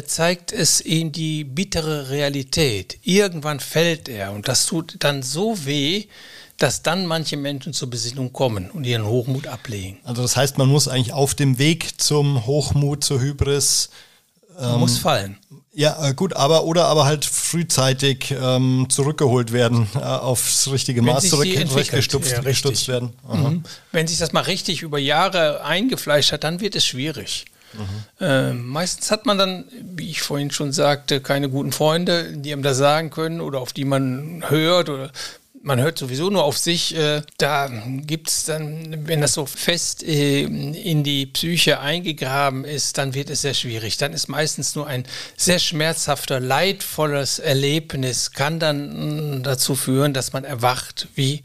zeigt 0.07 0.53
es 0.53 0.81
ihm 0.81 1.13
die 1.13 1.45
bittere 1.45 2.11
Realität. 2.11 2.99
Irgendwann 3.03 3.61
fällt 3.61 4.09
er 4.09 4.33
und 4.33 4.49
das 4.49 4.67
tut 4.67 4.97
dann 5.01 5.23
so 5.23 5.65
weh, 5.65 6.07
dass 6.59 6.83
dann 6.83 7.07
manche 7.07 7.37
Menschen 7.37 7.73
zur 7.73 7.91
Besinnung 7.91 8.33
kommen 8.33 8.71
und 8.71 8.85
ihren 8.85 9.07
Hochmut 9.07 9.47
ablegen. 9.47 9.99
Also 10.05 10.23
das 10.23 10.37
heißt, 10.37 10.59
man 10.59 10.69
muss 10.69 10.89
eigentlich 10.89 11.13
auf 11.13 11.35
dem 11.35 11.59
Weg 11.59 12.01
zum 12.01 12.47
Hochmut, 12.47 13.05
zur 13.05 13.21
Hybris 13.21 13.91
ähm, 14.59 14.81
muss 14.81 14.99
fallen. 14.99 15.39
Ja, 15.75 16.09
äh, 16.09 16.15
gut, 16.15 16.35
aber 16.35 16.65
oder 16.65 16.87
aber 16.87 17.05
halt 17.05 17.27
frühzeitig 17.27 18.35
ähm, 18.41 18.87
zurückgeholt 18.89 19.53
werden, 19.53 19.87
äh, 19.95 19.99
aufs 19.99 20.69
richtige 20.71 21.01
Wenn 21.01 21.13
Maß 21.13 21.29
zurückgestupft 21.29 22.31
ja, 22.31 22.89
werden. 22.89 23.13
Mhm. 23.31 23.65
Wenn 23.93 24.07
sich 24.07 24.17
das 24.17 24.33
mal 24.33 24.41
richtig 24.41 24.81
über 24.81 24.99
Jahre 24.99 25.63
eingefleischt 25.63 26.33
hat, 26.33 26.45
dann 26.45 26.61
wird 26.61 26.75
es 26.77 26.87
schwierig. 26.87 27.45
Mhm. 27.75 28.25
Äh, 28.25 28.53
meistens 28.53 29.11
hat 29.11 29.27
man 29.27 29.39
dann, 29.39 29.65
wie 29.83 30.11
ich 30.11 30.23
vorhin 30.23 30.51
schon 30.51 30.73
sagte, 30.73 31.21
keine 31.21 31.49
guten 31.49 31.73
Freunde, 31.73 32.33
die 32.37 32.53
einem 32.53 32.63
das 32.63 32.79
sagen 32.79 33.11
können 33.11 33.41
oder 33.41 33.61
auf 33.61 33.73
die 33.73 33.85
man 33.85 34.45
hört 34.49 34.89
oder 34.89 35.11
man 35.67 35.81
hört 35.81 35.99
sowieso 35.99 36.31
nur 36.31 36.45
auf 36.45 36.57
sich. 36.57 36.97
Äh, 36.97 37.23
da 37.39 37.69
gibt 37.69 38.29
es 38.29 38.45
dann, 38.45 39.09
wenn 39.09 39.21
das 39.21 39.35
so 39.35 39.47
fest 39.47 40.05
äh, 40.05 40.43
in 40.43 41.03
die 41.03 41.27
Psyche 41.27 41.81
eingegraben 41.81 42.65
ist, 42.65 42.99
dann 42.99 43.15
wird 43.15 43.31
es 43.31 43.43
sehr 43.43 43.55
schwierig. 43.55 43.97
Dann 43.97 44.13
ist 44.13 44.29
meistens 44.29 44.77
nur 44.77 44.87
ein 44.87 45.05
sehr 45.37 45.59
schmerzhafter, 45.59 46.39
leidvolles 46.39 47.41
Erlebnis, 47.41 48.31
kann 48.31 48.61
dann 48.61 49.39
mm, 49.39 49.43
dazu 49.43 49.75
führen, 49.75 50.15
dass 50.15 50.33
man 50.33 50.45
erwacht, 50.45 51.09
wie 51.17 51.43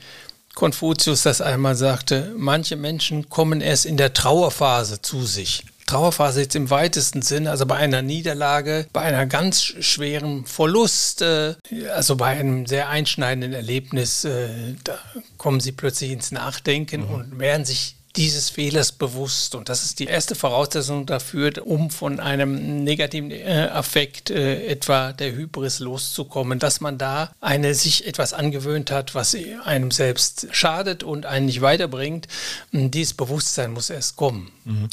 Konfuzius 0.53 1.23
das 1.23 1.41
einmal 1.41 1.75
sagte. 1.75 2.31
Manche 2.38 2.75
Menschen 2.75 3.27
kommen 3.27 3.60
erst 3.60 3.88
in 3.88 3.97
der 3.97 4.13
Trauerphase 4.13 5.01
zu 5.01 5.25
sich. 5.25 5.63
Trauerphase 5.91 6.43
jetzt 6.43 6.56
im 6.56 6.69
weitesten 6.69 7.21
Sinne, 7.21 7.51
also 7.51 7.65
bei 7.65 7.75
einer 7.75 8.01
Niederlage, 8.01 8.88
bei 8.93 9.01
einer 9.01 9.25
ganz 9.25 9.62
schweren 9.62 10.45
Verlust, 10.45 11.21
äh, 11.21 11.56
also 11.93 12.15
bei 12.15 12.27
einem 12.27 12.65
sehr 12.65 12.88
einschneidenden 12.88 13.51
Erlebnis, 13.51 14.23
äh, 14.23 14.75
da 14.86 14.97
kommen 15.38 15.60
sie 15.60 15.73
plötzlich 15.73 16.12
ins 16.12 16.32
Nachdenken 16.32 17.01
mhm. 17.01 17.13
und 17.13 17.39
werden 17.39 17.65
sich 17.65 17.95
dieses 18.15 18.49
Fehlers 18.49 18.91
bewusst. 18.91 19.56
Und 19.56 19.69
das 19.69 19.84
ist 19.84 19.99
die 19.99 20.06
erste 20.06 20.36
Voraussetzung 20.36 21.06
dafür, 21.06 21.51
um 21.65 21.89
von 21.89 22.19
einem 22.19 22.84
negativen 22.84 23.32
äh, 23.32 23.69
Affekt, 23.71 24.30
äh, 24.30 24.65
etwa 24.67 25.13
der 25.13 25.34
Hybris, 25.34 25.80
loszukommen, 25.80 26.60
dass 26.60 26.82
man 26.82 26.97
da 26.97 27.32
eine 27.41 27.73
sich 27.73 28.08
etwas 28.08 28.34
angewöhnt 28.34 28.91
hat, 28.91 29.15
was 29.15 29.36
einem 29.65 29.91
selbst 29.91 30.47
schadet 30.51 31.04
und 31.04 31.25
einen 31.25 31.45
nicht 31.45 31.62
weiterbringt. 31.62 32.27
Dieses 32.71 33.13
Bewusstsein 33.13 33.71
muss 33.71 33.89
erst 33.89 34.15
kommen. 34.15 34.51
Mhm. 34.65 34.89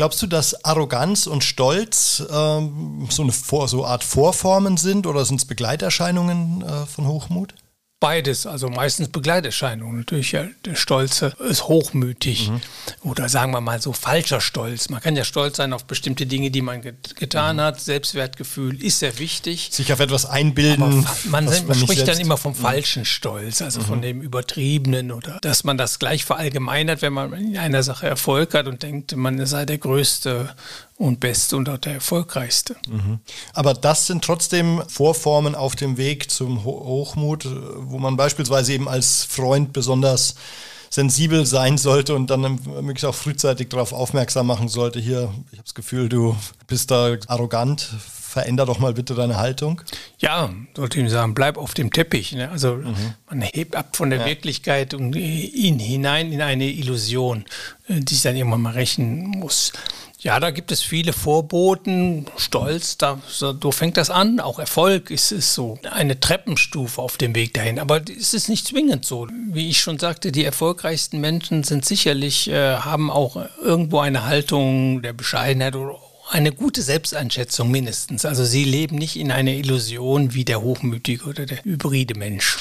Glaubst 0.00 0.22
du, 0.22 0.26
dass 0.26 0.64
Arroganz 0.64 1.26
und 1.26 1.44
Stolz 1.44 2.22
ähm, 2.32 3.06
so 3.10 3.20
eine 3.20 3.32
Vor 3.32 3.68
so 3.68 3.84
Art 3.84 4.02
Vorformen 4.02 4.78
sind 4.78 5.06
oder 5.06 5.26
sind 5.26 5.40
es 5.40 5.44
Begleiterscheinungen 5.44 6.62
äh, 6.62 6.86
von 6.86 7.06
Hochmut? 7.06 7.54
Beides, 8.00 8.46
also 8.46 8.70
meistens 8.70 9.10
Begleiterscheinungen. 9.10 9.98
Natürlich, 9.98 10.32
ja, 10.32 10.46
der 10.64 10.74
Stolze 10.74 11.34
ist 11.38 11.68
hochmütig 11.68 12.48
mhm. 12.48 12.62
oder 13.02 13.28
sagen 13.28 13.52
wir 13.52 13.60
mal 13.60 13.78
so 13.82 13.92
falscher 13.92 14.40
Stolz. 14.40 14.88
Man 14.88 15.02
kann 15.02 15.16
ja 15.16 15.24
stolz 15.24 15.58
sein 15.58 15.74
auf 15.74 15.84
bestimmte 15.84 16.24
Dinge, 16.24 16.50
die 16.50 16.62
man 16.62 16.80
get 16.80 17.16
getan 17.16 17.56
mhm. 17.56 17.60
hat. 17.60 17.80
Selbstwertgefühl 17.80 18.82
ist 18.82 19.00
sehr 19.00 19.18
wichtig. 19.18 19.68
Sich 19.70 19.92
auf 19.92 20.00
etwas 20.00 20.24
einbilden. 20.24 20.82
Aber 20.82 20.94
man, 21.26 21.44
man, 21.44 21.66
man 21.66 21.76
spricht 21.76 22.08
dann 22.08 22.18
immer 22.18 22.38
vom 22.38 22.52
mhm. 22.52 22.56
falschen 22.56 23.04
Stolz, 23.04 23.60
also 23.60 23.80
mhm. 23.80 23.84
von 23.84 24.00
dem 24.00 24.22
übertriebenen 24.22 25.12
oder 25.12 25.38
dass 25.42 25.64
man 25.64 25.76
das 25.76 25.98
gleich 25.98 26.24
verallgemeinert, 26.24 27.02
wenn 27.02 27.12
man 27.12 27.34
in 27.34 27.58
einer 27.58 27.82
Sache 27.82 28.06
Erfolg 28.06 28.54
hat 28.54 28.66
und 28.66 28.82
denkt, 28.82 29.14
man 29.14 29.44
sei 29.44 29.66
der 29.66 29.76
Größte 29.76 30.54
und 31.00 31.18
beste 31.18 31.56
und 31.56 31.66
auch 31.70 31.78
der 31.78 31.94
erfolgreichste. 31.94 32.76
Mhm. 32.86 33.20
Aber 33.54 33.72
das 33.72 34.06
sind 34.06 34.22
trotzdem 34.22 34.82
Vorformen 34.86 35.54
auf 35.54 35.74
dem 35.74 35.96
Weg 35.96 36.30
zum 36.30 36.62
Hochmut, 36.62 37.48
wo 37.76 37.98
man 37.98 38.18
beispielsweise 38.18 38.74
eben 38.74 38.86
als 38.86 39.24
Freund 39.24 39.72
besonders 39.72 40.34
sensibel 40.90 41.46
sein 41.46 41.78
sollte 41.78 42.14
und 42.14 42.28
dann 42.28 42.58
möglichst 42.66 43.06
auch 43.06 43.14
frühzeitig 43.14 43.70
darauf 43.70 43.94
aufmerksam 43.94 44.46
machen 44.46 44.68
sollte. 44.68 45.00
Hier, 45.00 45.32
ich 45.52 45.58
habe 45.58 45.64
das 45.64 45.74
Gefühl, 45.74 46.10
du 46.10 46.36
bist 46.66 46.90
da 46.90 47.16
arrogant, 47.28 47.80
veränder 47.80 48.66
doch 48.66 48.78
mal 48.78 48.92
bitte 48.92 49.14
deine 49.14 49.38
Haltung. 49.38 49.80
Ja, 50.18 50.50
sollte 50.76 51.00
ich 51.00 51.10
sagen, 51.10 51.32
bleib 51.32 51.56
auf 51.56 51.72
dem 51.72 51.90
Teppich. 51.92 52.32
Ne? 52.32 52.50
Also 52.50 52.78
man 53.30 53.40
hebt 53.40 53.74
ab 53.74 53.96
von 53.96 54.10
der 54.10 54.26
Wirklichkeit 54.26 54.92
und 54.92 55.16
ihn 55.16 55.78
hinein 55.78 56.30
in 56.30 56.42
eine 56.42 56.66
Illusion, 56.66 57.46
äh, 57.88 58.00
die 58.00 58.14
sich 58.14 58.22
dann 58.22 58.36
irgendwann 58.36 58.60
mal 58.60 58.74
rächen 58.74 59.28
muss. 59.30 59.72
Ja, 60.22 60.38
da 60.38 60.50
gibt 60.50 60.70
es 60.70 60.82
viele 60.82 61.14
Vorboten, 61.14 62.26
Stolz, 62.36 62.98
da, 62.98 63.22
so, 63.26 63.54
fängt 63.72 63.96
das 63.96 64.10
an. 64.10 64.38
Auch 64.38 64.58
Erfolg 64.58 65.10
ist, 65.10 65.32
ist 65.32 65.54
so 65.54 65.78
eine 65.90 66.20
Treppenstufe 66.20 67.00
auf 67.00 67.16
dem 67.16 67.34
Weg 67.34 67.54
dahin. 67.54 67.78
Aber 67.78 68.02
es 68.06 68.34
ist 68.34 68.50
nicht 68.50 68.66
zwingend 68.66 69.06
so. 69.06 69.28
Wie 69.46 69.70
ich 69.70 69.80
schon 69.80 69.98
sagte, 69.98 70.30
die 70.30 70.44
erfolgreichsten 70.44 71.20
Menschen 71.20 71.64
sind 71.64 71.86
sicherlich, 71.86 72.50
äh, 72.50 72.76
haben 72.76 73.10
auch 73.10 73.38
irgendwo 73.62 74.00
eine 74.00 74.26
Haltung 74.26 75.00
der 75.00 75.14
Bescheidenheit 75.14 75.74
oder 75.74 75.96
eine 76.28 76.52
gute 76.52 76.82
Selbsteinschätzung 76.82 77.70
mindestens. 77.70 78.26
Also 78.26 78.44
sie 78.44 78.64
leben 78.64 78.96
nicht 78.96 79.16
in 79.16 79.32
einer 79.32 79.52
Illusion 79.52 80.34
wie 80.34 80.44
der 80.44 80.60
hochmütige 80.60 81.24
oder 81.24 81.46
der 81.46 81.64
hybride 81.64 82.14
Mensch. 82.14 82.58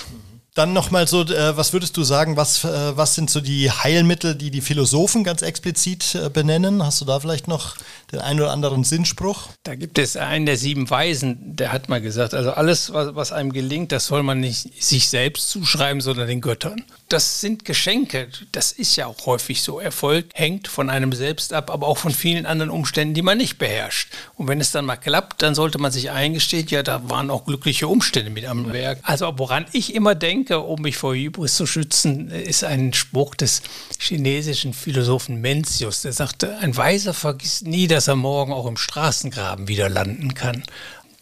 Dann 0.59 0.73
nochmal 0.73 1.07
so, 1.07 1.21
äh, 1.21 1.55
was 1.55 1.71
würdest 1.71 1.95
du 1.95 2.03
sagen, 2.03 2.35
was, 2.35 2.65
äh, 2.65 2.97
was 2.97 3.15
sind 3.15 3.29
so 3.29 3.39
die 3.39 3.71
Heilmittel, 3.71 4.35
die 4.35 4.51
die 4.51 4.59
Philosophen 4.59 5.23
ganz 5.23 5.41
explizit 5.41 6.15
äh, 6.15 6.29
benennen? 6.29 6.83
Hast 6.83 6.99
du 6.99 7.05
da 7.05 7.17
vielleicht 7.21 7.47
noch 7.47 7.77
den 8.11 8.19
einen 8.19 8.41
oder 8.41 8.51
anderen 8.51 8.83
Sinnspruch? 8.83 9.47
Da 9.63 9.75
gibt 9.75 9.97
es 9.97 10.17
einen 10.17 10.45
der 10.45 10.57
sieben 10.57 10.89
Weisen, 10.89 11.55
der 11.55 11.71
hat 11.71 11.87
mal 11.87 12.01
gesagt, 12.01 12.33
also 12.33 12.51
alles, 12.51 12.91
was, 12.91 13.15
was 13.15 13.31
einem 13.31 13.53
gelingt, 13.53 13.93
das 13.93 14.07
soll 14.07 14.21
man 14.21 14.41
nicht 14.41 14.83
sich 14.83 15.07
selbst 15.07 15.49
zuschreiben, 15.49 16.01
sondern 16.01 16.27
den 16.27 16.41
Göttern. 16.41 16.83
Das 17.09 17.41
sind 17.41 17.65
Geschenke, 17.65 18.29
das 18.51 18.71
ist 18.71 18.95
ja 18.95 19.07
auch 19.07 19.25
häufig 19.25 19.63
so. 19.63 19.79
Erfolg 19.79 20.27
hängt 20.35 20.67
von 20.67 20.91
einem 20.91 21.11
selbst 21.11 21.53
ab, 21.53 21.71
aber 21.71 21.87
auch 21.87 21.97
von 21.97 22.11
vielen 22.11 22.45
anderen 22.45 22.69
Umständen, 22.69 23.15
die 23.15 23.23
man 23.23 23.39
nicht 23.39 23.57
beherrscht. 23.57 24.13
Und 24.35 24.47
wenn 24.47 24.61
es 24.61 24.71
dann 24.71 24.85
mal 24.85 24.95
klappt, 24.95 25.41
dann 25.41 25.55
sollte 25.55 25.79
man 25.79 25.91
sich 25.91 26.11
eingestehen, 26.11 26.67
ja, 26.67 26.83
da 26.83 27.09
waren 27.09 27.31
auch 27.31 27.45
glückliche 27.45 27.87
Umstände 27.87 28.29
mit 28.29 28.45
am 28.45 28.71
Werk. 28.71 28.99
Also 29.01 29.33
woran 29.37 29.65
ich 29.71 29.95
immer 29.95 30.13
denke, 30.13 30.59
um 30.59 30.83
mich 30.83 30.97
vor 30.97 31.15
Hybris 31.15 31.55
zu 31.55 31.65
schützen, 31.65 32.29
ist 32.29 32.63
ein 32.63 32.93
Spruch 32.93 33.33
des 33.33 33.63
chinesischen 33.97 34.75
Philosophen 34.75 35.41
Mencius, 35.41 36.03
der 36.03 36.13
sagte, 36.13 36.59
ein 36.59 36.77
Weiser 36.77 37.15
vergisst 37.15 37.65
nie, 37.65 37.87
dass 37.87 38.07
er 38.07 38.17
morgen 38.17 38.53
auch 38.53 38.67
im 38.67 38.77
Straßengraben 38.77 39.67
wieder 39.67 39.89
landen 39.89 40.35
kann. 40.35 40.61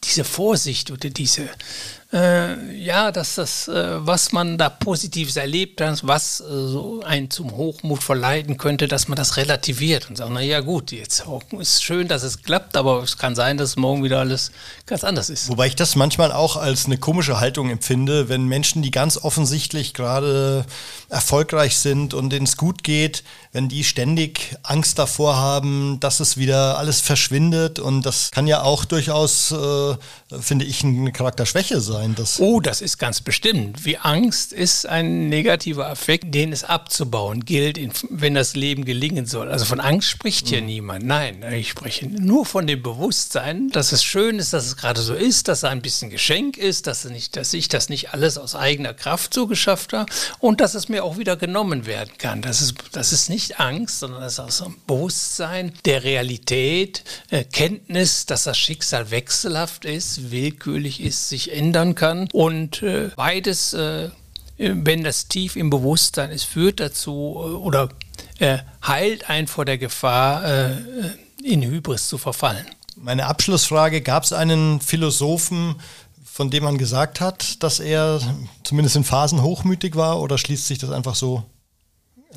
Diese 0.04 0.26
Vorsicht 0.26 0.92
oder 0.92 1.10
diese, 1.10 1.48
äh, 2.14 2.74
ja, 2.74 3.12
dass 3.12 3.36
das, 3.36 3.68
äh, 3.68 4.06
was 4.06 4.32
man 4.32 4.58
da 4.58 4.70
Positives 4.70 5.36
erlebt 5.36 5.82
hat, 5.82 6.08
was 6.08 6.40
äh, 6.40 6.44
so 6.46 7.02
einen 7.06 7.30
zum 7.30 7.52
Hochmut 7.52 8.02
verleiten 8.02 8.58
könnte, 8.58 8.88
dass 8.88 9.10
man 9.10 9.18
das 9.18 9.36
relativiert 9.36 10.10
und 10.10 10.16
sagt, 10.16 10.32
na 10.32 10.40
ja 10.40 10.62
gut, 10.62 10.94
jetzt 10.94 11.26
ist 11.60 11.84
schön, 11.84 12.08
dass 12.08 12.24
es 12.24 12.44
klappt, 12.44 12.78
aber 12.78 13.04
es 13.04 13.18
kann 13.18 13.36
sein, 13.36 13.58
dass 13.58 13.76
morgen 13.76 14.04
wieder 14.04 14.20
alles 14.20 14.52
ganz 14.86 15.04
anders 15.04 15.30
ist. 15.30 15.50
Wobei 15.50 15.68
ich 15.68 15.76
das 15.76 15.98
manchmal 15.98 16.32
auch 16.32 16.56
als 16.56 16.86
eine 16.86 16.98
komische 16.98 17.42
Haltung 17.42 17.70
empfinde, 17.70 18.30
wenn 18.30 18.46
Menschen, 18.46 18.82
die 18.82 18.92
ganz 18.92 19.18
offensichtlich 19.18 19.94
gerade 19.94 20.66
erfolgreich 21.10 21.78
sind 21.78 22.14
und 22.14 22.30
denen 22.30 22.46
es 22.46 22.56
gut 22.56 22.86
geht, 22.86 23.24
wenn 23.58 23.70
die 23.70 23.84
ständig 23.84 24.56
Angst 24.62 25.00
davor 25.00 25.36
haben, 25.38 26.00
dass 26.00 26.20
es 26.20 26.38
wieder 26.38 26.78
alles 26.78 27.02
verschwindet 27.02 27.80
und 27.80 28.06
das 28.06 28.30
kann 28.30 28.46
ja 28.46 28.62
auch 28.62 28.86
durchaus, 28.86 29.52
äh, 29.52 29.96
finde 30.40 30.64
ich, 30.64 30.84
eine 30.84 31.12
Charakterschwäche 31.12 31.82
sein. 31.82 32.14
Dass 32.14 32.40
oh, 32.40 32.60
das 32.60 32.82
ist 32.82 33.00
ganz 33.00 33.20
bestimmt. 33.20 33.84
Wie 33.84 33.98
Angst 33.98 34.54
ist 34.54 34.86
ein 34.86 35.30
negativer 35.30 35.90
Affekt, 35.90 36.36
den 36.36 36.54
es 36.54 36.64
abzubauen 36.64 37.46
gilt, 37.46 37.80
wenn 38.12 38.36
das 38.36 38.56
Leben 38.56 38.86
gelingen 38.86 39.26
soll. 39.26 39.50
Also 39.50 39.66
von 39.66 39.80
Angst 39.80 40.08
spricht 40.08 40.50
hier 40.50 40.62
mhm. 40.62 40.68
niemand. 40.68 41.06
Nein, 41.08 41.44
ich 41.52 41.70
spreche 41.70 42.06
nur 42.06 42.46
von 42.46 42.68
dem 42.68 42.84
Bewusstsein, 42.84 43.70
dass 43.72 43.92
es 43.92 44.04
schön 44.04 44.38
ist, 44.38 44.54
dass 44.54 44.68
es 44.68 44.78
gerade 44.78 45.02
so 45.02 45.16
ist, 45.16 45.48
dass 45.48 45.60
es 45.60 45.64
ein 45.64 45.82
bisschen 45.82 46.12
Geschenk 46.12 46.58
ist, 46.58 46.86
dass, 46.86 47.06
nicht, 47.06 47.36
dass 47.36 47.54
ich 47.54 47.70
das 47.70 47.90
nicht 47.90 48.14
alles 48.14 48.38
aus 48.38 48.54
eigener 48.54 48.94
Kraft 48.94 49.34
so 49.34 49.48
geschafft 49.48 49.94
habe 49.94 50.12
und 50.38 50.62
dass 50.62 50.76
es 50.76 50.90
mir 50.90 51.04
auch 51.04 51.18
wieder 51.18 51.36
genommen 51.36 51.88
werden 51.88 52.12
kann. 52.20 52.44
Das 52.44 52.62
ist, 52.62 52.76
das 52.92 53.12
ist 53.12 53.32
nicht 53.32 53.47
Angst, 53.56 54.00
sondern 54.00 54.22
das 54.22 54.34
ist 54.34 54.40
auch 54.40 54.52
so 54.52 54.66
ein 54.66 54.76
Bewusstsein 54.86 55.74
der 55.86 56.04
Realität, 56.04 57.04
äh, 57.30 57.44
Kenntnis, 57.44 58.26
dass 58.26 58.44
das 58.44 58.58
Schicksal 58.58 59.12
wechselhaft 59.12 59.86
ist, 59.86 60.32
willkürlich 60.32 61.02
ist, 61.02 61.30
sich 61.30 61.54
ändern 61.54 61.96
kann 61.96 62.28
und 62.34 62.84
äh, 62.84 63.10
beides, 63.16 63.74
äh, 63.74 64.10
wenn 64.58 65.04
das 65.04 65.28
tief 65.28 65.56
im 65.56 65.70
Bewusstsein 65.70 66.32
ist, 66.32 66.46
führt 66.46 66.80
dazu 66.80 67.36
oder 67.36 67.90
heilt 68.86 69.30
einen 69.30 69.46
vor 69.48 69.66
der 69.66 69.78
Gefahr, 69.78 70.44
in 71.44 71.64
Hybris 71.64 72.08
zu 72.08 72.18
verfallen. 72.18 72.66
Meine 72.96 73.28
Abschlussfrage, 73.28 74.02
gab 74.02 74.24
es 74.24 74.34
einen 74.34 74.82
Philosophen, 74.82 75.76
von 76.38 76.52
dem 76.52 76.64
man 76.64 76.78
gesagt 76.78 77.20
hat, 77.20 77.64
dass 77.64 77.80
er 77.80 78.20
zumindest 78.64 78.96
in 78.96 79.04
Phasen 79.04 79.42
hochmütig 79.42 79.96
war 79.96 80.22
oder 80.22 80.38
schließt 80.38 80.68
sich 80.68 80.78
das 80.78 80.92
einfach 80.92 81.16
so 81.16 81.44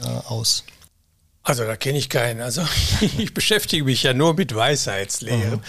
äh, 0.03 0.07
aus? 0.29 0.64
Also 1.42 1.64
da 1.64 1.74
kenne 1.74 1.96
ich 1.96 2.11
keinen. 2.11 2.42
Also 2.42 2.62
ich 3.18 3.33
beschäftige 3.33 3.85
mich 3.85 4.03
ja 4.03 4.12
nur 4.12 4.35
mit 4.35 4.55
Weisheitslehren. 4.55 5.53
Mhm. 5.53 5.61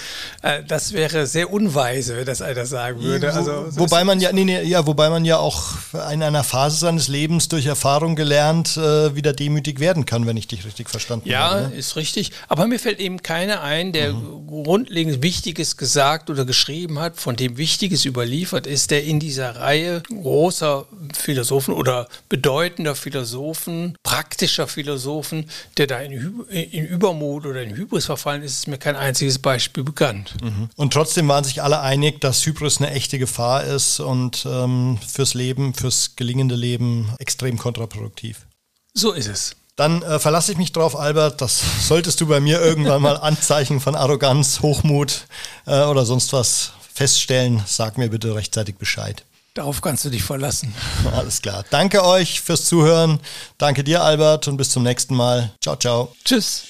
Äh, 0.41 0.63
das 0.67 0.91
wäre 0.91 1.25
sehr 1.27 1.51
unweise, 1.51 2.17
wenn 2.17 2.25
das 2.25 2.41
einer 2.41 2.65
sagen 2.65 3.01
würde. 3.01 3.31
Also, 3.33 3.67
Wo, 3.71 3.83
wobei 3.83 4.03
man 4.03 4.19
ja, 4.19 4.33
nee, 4.33 4.43
nee, 4.43 4.61
ja, 4.63 4.85
wobei 4.85 5.09
man 5.09 5.23
ja 5.23 5.37
auch 5.37 5.77
in 6.11 6.23
einer 6.23 6.43
Phase 6.43 6.75
seines 6.75 7.07
Lebens 7.07 7.47
durch 7.47 7.67
Erfahrung 7.67 8.17
gelernt 8.17 8.75
äh, 8.75 9.15
wieder 9.15 9.31
demütig 9.31 9.79
werden 9.79 10.05
kann, 10.05 10.27
wenn 10.27 10.35
ich 10.35 10.47
dich 10.47 10.65
richtig 10.65 10.89
verstanden 10.89 11.29
ja, 11.29 11.39
habe. 11.39 11.61
Ja, 11.61 11.67
ne? 11.69 11.75
ist 11.75 11.95
richtig. 11.95 12.31
Aber 12.49 12.67
mir 12.67 12.79
fällt 12.79 12.99
eben 12.99 13.23
keiner 13.23 13.61
ein, 13.61 13.93
der 13.93 14.11
mhm. 14.11 14.47
grundlegend 14.47 15.23
Wichtiges 15.23 15.77
gesagt 15.77 16.29
oder 16.29 16.43
geschrieben 16.43 16.99
hat, 16.99 17.15
von 17.15 17.37
dem 17.37 17.55
Wichtiges 17.55 18.03
überliefert 18.03 18.67
ist, 18.67 18.91
der 18.91 19.05
in 19.05 19.21
dieser 19.21 19.55
Reihe 19.55 20.03
großer 20.09 20.85
Philosophen 21.17 21.73
oder 21.73 22.09
bedeutender 22.27 22.93
Philosophen, 22.93 23.97
praktischer 24.03 24.67
Philosophen 24.67 25.45
der 25.77 25.87
da 25.87 25.99
in, 25.99 26.45
in, 26.49 26.85
Übermut 26.85 27.45
oder 27.45 27.61
in 27.61 27.75
Hybris 27.75 28.05
verfallen 28.05 28.43
ist, 28.43 28.59
ist 28.59 28.67
mir 28.67 28.77
kein 28.77 28.95
einziges 28.95 29.39
Beispiel 29.39 29.83
bekannt. 29.83 30.35
Mhm. 30.41 30.69
Und 30.75 30.93
trotzdem 30.93 31.27
waren 31.27 31.43
sich 31.43 31.61
alle 31.61 31.81
einig, 31.81 32.21
dass 32.21 32.45
Hybris 32.45 32.79
eine 32.79 32.91
echte 32.91 33.19
Gefahr 33.19 33.63
ist 33.63 33.99
und 33.99 34.45
ähm, 34.45 34.97
fürs 35.07 35.33
Leben, 35.33 35.73
fürs 35.73 36.15
gelingende 36.15 36.55
Leben 36.55 37.11
extrem 37.19 37.57
kontraproduktiv. 37.57 38.45
So 38.93 39.11
ist 39.11 39.27
es. 39.27 39.55
Dann 39.75 40.01
äh, 40.03 40.19
verlasse 40.19 40.51
ich 40.51 40.57
mich 40.57 40.73
drauf, 40.73 40.95
Albert. 40.95 41.41
Das 41.41 41.61
solltest 41.87 42.21
du 42.21 42.27
bei 42.27 42.39
mir 42.39 42.61
irgendwann 42.61 43.01
mal 43.01 43.17
Anzeichen 43.17 43.79
von 43.79 43.95
Arroganz, 43.95 44.61
Hochmut 44.61 45.25
äh, 45.65 45.83
oder 45.83 46.05
sonst 46.05 46.33
was 46.33 46.73
feststellen. 46.93 47.63
Sag 47.65 47.97
mir 47.97 48.09
bitte 48.09 48.35
rechtzeitig 48.35 48.75
Bescheid. 48.75 49.23
Darauf 49.53 49.81
kannst 49.81 50.05
du 50.05 50.09
dich 50.09 50.23
verlassen. 50.23 50.73
Alles 51.13 51.41
klar. 51.41 51.65
Danke 51.69 52.05
euch 52.05 52.39
fürs 52.41 52.63
Zuhören. 52.65 53.19
Danke 53.57 53.83
dir, 53.83 54.01
Albert, 54.03 54.47
und 54.47 54.55
bis 54.57 54.69
zum 54.69 54.83
nächsten 54.83 55.15
Mal. 55.15 55.51
Ciao, 55.61 55.75
ciao. 55.75 56.15
Tschüss. 56.23 56.63